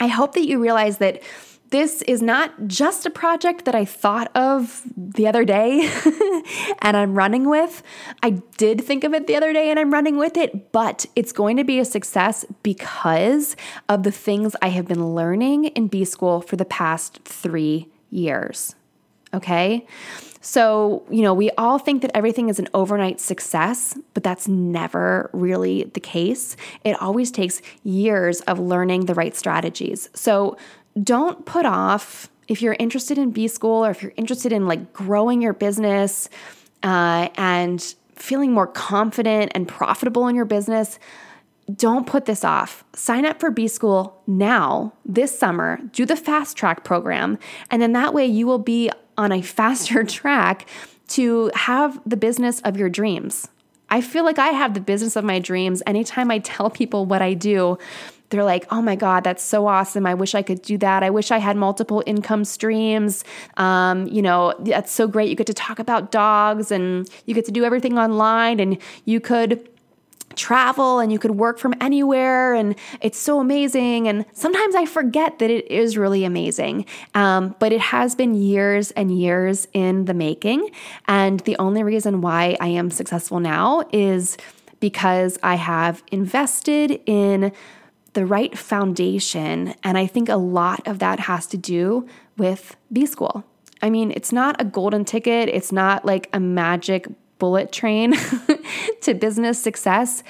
I 0.00 0.08
hope 0.08 0.32
that 0.32 0.46
you 0.46 0.60
realize 0.60 0.98
that 0.98 1.22
this 1.70 2.02
is 2.02 2.20
not 2.20 2.66
just 2.66 3.06
a 3.06 3.10
project 3.10 3.64
that 3.64 3.74
I 3.74 3.84
thought 3.84 4.30
of 4.36 4.82
the 4.96 5.26
other 5.26 5.44
day 5.44 5.88
and 6.80 6.96
I'm 6.96 7.14
running 7.14 7.48
with. 7.48 7.82
I 8.22 8.30
did 8.56 8.84
think 8.84 9.04
of 9.04 9.14
it 9.14 9.26
the 9.26 9.36
other 9.36 9.52
day 9.52 9.70
and 9.70 9.78
I'm 9.78 9.92
running 9.92 10.16
with 10.18 10.36
it, 10.36 10.72
but 10.72 11.06
it's 11.14 11.32
going 11.32 11.56
to 11.56 11.64
be 11.64 11.78
a 11.78 11.84
success 11.84 12.44
because 12.62 13.56
of 13.88 14.02
the 14.02 14.10
things 14.10 14.56
I 14.60 14.68
have 14.68 14.88
been 14.88 15.14
learning 15.14 15.66
in 15.66 15.86
B 15.86 16.04
school 16.04 16.40
for 16.40 16.56
the 16.56 16.64
past 16.64 17.20
three 17.24 17.88
years. 18.10 18.74
Okay? 19.32 19.86
So, 20.40 21.04
you 21.10 21.20
know, 21.20 21.34
we 21.34 21.50
all 21.52 21.78
think 21.78 22.00
that 22.02 22.10
everything 22.14 22.48
is 22.48 22.58
an 22.58 22.68
overnight 22.72 23.20
success, 23.20 23.96
but 24.14 24.22
that's 24.22 24.48
never 24.48 25.28
really 25.34 25.84
the 25.84 26.00
case. 26.00 26.56
It 26.82 27.00
always 27.00 27.30
takes 27.30 27.60
years 27.84 28.40
of 28.42 28.58
learning 28.58 29.04
the 29.04 29.14
right 29.14 29.36
strategies. 29.36 30.08
So, 30.14 30.56
don't 31.02 31.44
put 31.46 31.66
off 31.66 32.28
if 32.48 32.60
you're 32.62 32.76
interested 32.78 33.18
in 33.18 33.30
B 33.30 33.48
school 33.48 33.84
or 33.84 33.90
if 33.90 34.02
you're 34.02 34.12
interested 34.16 34.52
in 34.52 34.66
like 34.66 34.92
growing 34.92 35.40
your 35.40 35.52
business 35.52 36.28
uh, 36.82 37.28
and 37.36 37.94
feeling 38.16 38.52
more 38.52 38.66
confident 38.66 39.52
and 39.54 39.66
profitable 39.66 40.28
in 40.28 40.34
your 40.34 40.44
business. 40.44 40.98
Don't 41.74 42.06
put 42.06 42.24
this 42.24 42.44
off. 42.44 42.84
Sign 42.94 43.24
up 43.24 43.38
for 43.38 43.50
B 43.50 43.68
School 43.68 44.20
now, 44.26 44.92
this 45.04 45.38
summer. 45.38 45.78
Do 45.92 46.04
the 46.04 46.16
fast 46.16 46.56
track 46.56 46.84
program. 46.84 47.38
And 47.70 47.80
then 47.80 47.92
that 47.92 48.12
way 48.12 48.26
you 48.26 48.46
will 48.46 48.58
be 48.58 48.90
on 49.16 49.30
a 49.32 49.42
faster 49.60 50.04
track 50.04 50.68
to 51.08 51.50
have 51.54 52.00
the 52.04 52.16
business 52.16 52.60
of 52.60 52.76
your 52.76 52.88
dreams. 52.88 53.48
I 53.88 54.00
feel 54.00 54.24
like 54.24 54.38
I 54.38 54.48
have 54.48 54.74
the 54.74 54.80
business 54.80 55.16
of 55.16 55.24
my 55.24 55.40
dreams 55.40 55.82
anytime 55.86 56.30
I 56.30 56.38
tell 56.38 56.70
people 56.70 57.06
what 57.06 57.22
I 57.22 57.34
do 57.34 57.78
they're 58.30 58.44
like, 58.44 58.66
oh 58.70 58.80
my 58.80 58.96
God, 58.96 59.24
that's 59.24 59.42
so 59.42 59.66
awesome. 59.66 60.06
I 60.06 60.14
wish 60.14 60.34
I 60.34 60.42
could 60.42 60.62
do 60.62 60.78
that. 60.78 61.02
I 61.02 61.10
wish 61.10 61.30
I 61.30 61.38
had 61.38 61.56
multiple 61.56 62.02
income 62.06 62.44
streams. 62.44 63.24
Um, 63.56 64.06
you 64.06 64.22
know, 64.22 64.54
that's 64.60 64.92
so 64.92 65.06
great. 65.06 65.28
You 65.28 65.36
get 65.36 65.48
to 65.48 65.54
talk 65.54 65.78
about 65.78 66.12
dogs 66.12 66.70
and 66.70 67.08
you 67.26 67.34
get 67.34 67.44
to 67.46 67.52
do 67.52 67.64
everything 67.64 67.98
online 67.98 68.60
and 68.60 68.78
you 69.04 69.20
could 69.20 69.68
travel 70.36 71.00
and 71.00 71.10
you 71.10 71.18
could 71.18 71.32
work 71.32 71.58
from 71.58 71.74
anywhere 71.80 72.54
and 72.54 72.76
it's 73.00 73.18
so 73.18 73.40
amazing 73.40 74.06
and 74.06 74.24
sometimes 74.32 74.76
i 74.76 74.86
forget 74.86 75.40
that 75.40 75.50
it 75.50 75.68
is 75.68 75.98
really 75.98 76.24
amazing 76.24 76.86
um, 77.16 77.54
but 77.58 77.72
it 77.72 77.80
has 77.80 78.14
been 78.14 78.32
years 78.32 78.92
and 78.92 79.10
years 79.18 79.66
in 79.72 80.04
the 80.04 80.14
making 80.14 80.70
and 81.08 81.40
the 81.40 81.56
only 81.58 81.82
reason 81.82 82.20
why 82.20 82.56
i 82.60 82.68
am 82.68 82.92
successful 82.92 83.40
now 83.40 83.82
is 83.92 84.36
because 84.78 85.36
i 85.42 85.56
have 85.56 86.00
invested 86.12 87.00
in 87.06 87.52
the 88.12 88.26
right 88.26 88.56
foundation. 88.56 89.74
And 89.82 89.96
I 89.96 90.06
think 90.06 90.28
a 90.28 90.36
lot 90.36 90.86
of 90.86 90.98
that 90.98 91.20
has 91.20 91.46
to 91.48 91.56
do 91.56 92.08
with 92.36 92.76
B 92.92 93.06
School. 93.06 93.44
I 93.82 93.90
mean, 93.90 94.10
it's 94.10 94.32
not 94.32 94.60
a 94.60 94.64
golden 94.64 95.04
ticket, 95.04 95.48
it's 95.48 95.72
not 95.72 96.04
like 96.04 96.28
a 96.32 96.40
magic 96.40 97.06
bullet 97.38 97.72
train 97.72 98.14
to 99.00 99.14
business 99.14 99.60
success, 99.60 100.22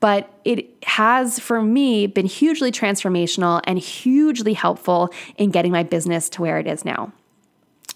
but 0.00 0.28
it 0.44 0.66
has, 0.84 1.38
for 1.38 1.62
me, 1.62 2.06
been 2.06 2.26
hugely 2.26 2.72
transformational 2.72 3.60
and 3.64 3.78
hugely 3.78 4.52
helpful 4.52 5.10
in 5.36 5.50
getting 5.50 5.72
my 5.72 5.84
business 5.84 6.28
to 6.30 6.42
where 6.42 6.58
it 6.58 6.66
is 6.66 6.84
now. 6.84 7.12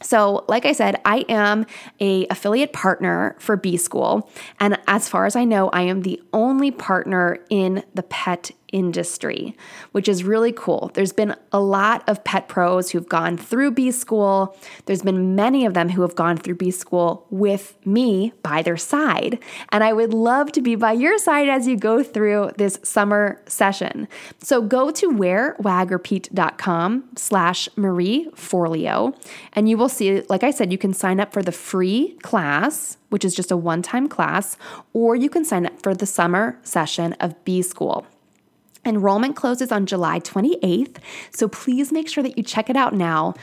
So, 0.02 0.46
like 0.48 0.64
I 0.64 0.72
said, 0.72 0.98
I 1.04 1.26
am 1.28 1.66
a 2.00 2.26
affiliate 2.28 2.72
partner 2.72 3.36
for 3.38 3.56
B 3.56 3.76
School, 3.76 4.30
and 4.58 4.78
as 4.86 5.08
far 5.08 5.26
as 5.26 5.36
I 5.36 5.44
know, 5.44 5.68
I 5.70 5.82
am 5.82 6.02
the 6.02 6.22
only 6.32 6.70
partner 6.70 7.38
in 7.50 7.84
the 7.94 8.02
pet 8.04 8.50
industry, 8.72 9.56
which 9.92 10.08
is 10.08 10.24
really 10.24 10.52
cool. 10.52 10.90
There's 10.94 11.12
been 11.12 11.34
a 11.52 11.60
lot 11.60 12.08
of 12.08 12.24
pet 12.24 12.48
pros 12.48 12.90
who've 12.90 13.08
gone 13.08 13.36
through 13.36 13.72
B 13.72 13.90
School. 13.90 14.56
There's 14.86 15.02
been 15.02 15.34
many 15.34 15.66
of 15.66 15.74
them 15.74 15.90
who 15.90 16.02
have 16.02 16.14
gone 16.14 16.36
through 16.36 16.56
B 16.56 16.70
School 16.70 17.26
with 17.30 17.76
me 17.86 18.32
by 18.42 18.62
their 18.62 18.76
side. 18.76 19.38
And 19.70 19.84
I 19.84 19.92
would 19.92 20.14
love 20.14 20.52
to 20.52 20.62
be 20.62 20.74
by 20.74 20.92
your 20.92 21.18
side 21.18 21.48
as 21.48 21.66
you 21.66 21.76
go 21.76 22.02
through 22.02 22.52
this 22.56 22.78
summer 22.82 23.40
session. 23.46 24.08
So 24.42 24.62
go 24.62 24.90
to 24.90 25.10
wearwagrepeat.com 25.10 27.04
slash 27.16 27.68
Marie 27.76 28.28
Forleo, 28.34 29.14
and 29.52 29.68
you 29.68 29.76
will 29.76 29.88
see, 29.88 30.22
like 30.28 30.42
I 30.42 30.50
said, 30.50 30.72
you 30.72 30.78
can 30.78 30.92
sign 30.92 31.20
up 31.20 31.32
for 31.32 31.42
the 31.42 31.52
free 31.52 32.16
class 32.22 32.96
which 33.10 33.24
is 33.24 33.34
just 33.34 33.50
a 33.50 33.56
one 33.56 33.82
time 33.82 34.08
class, 34.08 34.56
or 34.92 35.14
you 35.14 35.28
can 35.28 35.44
sign 35.44 35.66
up 35.66 35.82
for 35.82 35.94
the 35.94 36.06
summer 36.06 36.58
session 36.62 37.12
of 37.14 37.44
B 37.44 37.60
School. 37.60 38.06
Enrollment 38.90 39.36
closes 39.36 39.70
on 39.70 39.86
July 39.86 40.18
28th, 40.18 40.96
so 41.30 41.48
please 41.48 41.92
make 41.92 42.08
sure 42.08 42.24
that 42.24 42.36
you 42.36 42.42
check 42.42 42.68
it 42.68 42.76
out 42.76 42.92
now. 42.92 43.34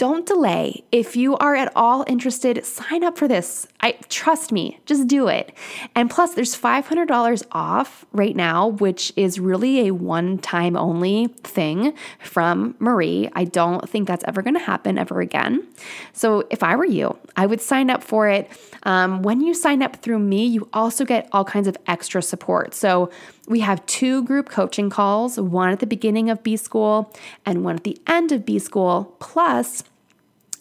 Don't 0.00 0.24
delay. 0.24 0.82
If 0.92 1.14
you 1.14 1.36
are 1.36 1.54
at 1.54 1.70
all 1.76 2.06
interested, 2.06 2.64
sign 2.64 3.04
up 3.04 3.18
for 3.18 3.28
this. 3.28 3.66
I 3.82 3.98
trust 4.08 4.50
me, 4.50 4.80
just 4.86 5.06
do 5.06 5.28
it. 5.28 5.52
And 5.94 6.08
plus 6.08 6.32
there's 6.32 6.58
$500 6.58 7.42
off 7.52 8.06
right 8.12 8.34
now, 8.34 8.68
which 8.68 9.12
is 9.16 9.38
really 9.38 9.88
a 9.88 9.90
one-time 9.92 10.74
only 10.74 11.26
thing 11.44 11.92
from 12.18 12.76
Marie. 12.78 13.28
I 13.34 13.44
don't 13.44 13.86
think 13.90 14.08
that's 14.08 14.24
ever 14.24 14.40
going 14.40 14.54
to 14.54 14.60
happen 14.60 14.96
ever 14.96 15.20
again. 15.20 15.68
So 16.14 16.46
if 16.48 16.62
I 16.62 16.76
were 16.76 16.86
you, 16.86 17.18
I 17.36 17.44
would 17.44 17.60
sign 17.60 17.90
up 17.90 18.02
for 18.02 18.26
it. 18.26 18.50
Um, 18.84 19.20
when 19.20 19.42
you 19.42 19.52
sign 19.52 19.82
up 19.82 19.96
through 19.96 20.20
me, 20.20 20.46
you 20.46 20.66
also 20.72 21.04
get 21.04 21.28
all 21.32 21.44
kinds 21.44 21.68
of 21.68 21.76
extra 21.86 22.22
support. 22.22 22.72
So 22.72 23.10
we 23.50 23.60
have 23.60 23.84
two 23.86 24.22
group 24.22 24.48
coaching 24.48 24.88
calls, 24.90 25.38
one 25.38 25.70
at 25.70 25.80
the 25.80 25.86
beginning 25.86 26.30
of 26.30 26.42
B 26.44 26.56
School 26.56 27.12
and 27.44 27.64
one 27.64 27.74
at 27.74 27.84
the 27.84 28.00
end 28.06 28.30
of 28.30 28.46
B 28.46 28.60
School. 28.60 29.16
Plus, 29.18 29.82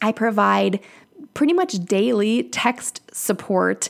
I 0.01 0.11
provide 0.11 0.79
pretty 1.35 1.53
much 1.53 1.73
daily 1.85 2.43
text 2.43 3.01
support 3.13 3.89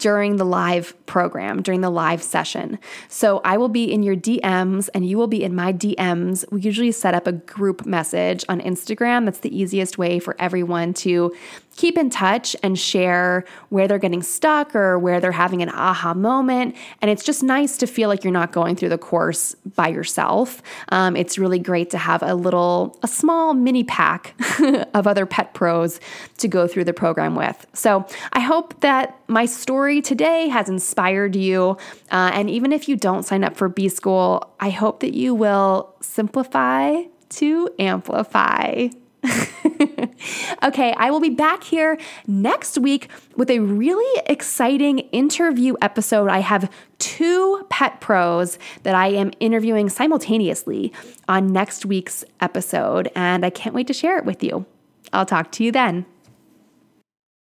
during 0.00 0.36
the 0.36 0.44
live 0.44 0.94
program, 1.06 1.62
during 1.62 1.82
the 1.82 1.90
live 1.90 2.22
session. 2.22 2.78
So 3.08 3.40
I 3.44 3.56
will 3.56 3.68
be 3.68 3.84
in 3.84 4.02
your 4.02 4.16
DMs 4.16 4.88
and 4.94 5.06
you 5.06 5.16
will 5.16 5.28
be 5.28 5.44
in 5.44 5.54
my 5.54 5.72
DMs. 5.72 6.50
We 6.50 6.62
usually 6.62 6.90
set 6.90 7.14
up 7.14 7.26
a 7.26 7.32
group 7.32 7.86
message 7.86 8.44
on 8.48 8.60
Instagram. 8.60 9.26
That's 9.26 9.40
the 9.40 9.56
easiest 9.56 9.96
way 9.96 10.18
for 10.18 10.34
everyone 10.40 10.94
to 10.94 11.32
keep 11.80 11.96
in 11.96 12.10
touch 12.10 12.54
and 12.62 12.78
share 12.78 13.42
where 13.70 13.88
they're 13.88 13.98
getting 13.98 14.22
stuck 14.22 14.76
or 14.76 14.98
where 14.98 15.18
they're 15.18 15.32
having 15.32 15.62
an 15.62 15.70
aha 15.70 16.12
moment. 16.12 16.76
And 17.00 17.10
it's 17.10 17.24
just 17.24 17.42
nice 17.42 17.78
to 17.78 17.86
feel 17.86 18.10
like 18.10 18.22
you're 18.22 18.34
not 18.34 18.52
going 18.52 18.76
through 18.76 18.90
the 18.90 18.98
course 18.98 19.54
by 19.74 19.88
yourself. 19.88 20.62
Um, 20.90 21.16
it's 21.16 21.38
really 21.38 21.58
great 21.58 21.88
to 21.90 21.98
have 21.98 22.22
a 22.22 22.34
little, 22.34 22.98
a 23.02 23.08
small 23.08 23.54
mini 23.54 23.82
pack 23.82 24.34
of 24.92 25.06
other 25.06 25.24
pet 25.24 25.54
pros 25.54 26.00
to 26.36 26.48
go 26.48 26.66
through 26.66 26.84
the 26.84 26.92
program 26.92 27.34
with. 27.34 27.66
So 27.72 28.06
I 28.34 28.40
hope 28.40 28.78
that 28.82 29.18
my 29.26 29.46
story 29.46 30.02
today 30.02 30.48
has 30.48 30.68
inspired 30.68 31.34
you. 31.34 31.78
Uh, 32.10 32.30
and 32.34 32.50
even 32.50 32.72
if 32.72 32.90
you 32.90 32.96
don't 32.96 33.22
sign 33.22 33.42
up 33.42 33.56
for 33.56 33.70
B 33.70 33.88
School, 33.88 34.54
I 34.60 34.68
hope 34.68 35.00
that 35.00 35.14
you 35.14 35.34
will 35.34 35.94
simplify 36.02 37.04
to 37.30 37.70
amplify. 37.78 38.88
okay, 40.62 40.94
I 40.96 41.10
will 41.10 41.20
be 41.20 41.30
back 41.30 41.64
here 41.64 41.98
next 42.26 42.78
week 42.78 43.08
with 43.36 43.50
a 43.50 43.58
really 43.58 44.22
exciting 44.26 45.00
interview 45.10 45.74
episode. 45.82 46.28
I 46.28 46.38
have 46.38 46.70
two 46.98 47.66
pet 47.70 48.00
pros 48.00 48.58
that 48.82 48.94
I 48.94 49.08
am 49.08 49.32
interviewing 49.40 49.88
simultaneously 49.88 50.92
on 51.28 51.52
next 51.52 51.84
week's 51.84 52.24
episode, 52.40 53.10
and 53.14 53.44
I 53.44 53.50
can't 53.50 53.74
wait 53.74 53.86
to 53.88 53.92
share 53.92 54.18
it 54.18 54.24
with 54.24 54.42
you. 54.42 54.66
I'll 55.12 55.26
talk 55.26 55.50
to 55.52 55.64
you 55.64 55.72
then. 55.72 56.06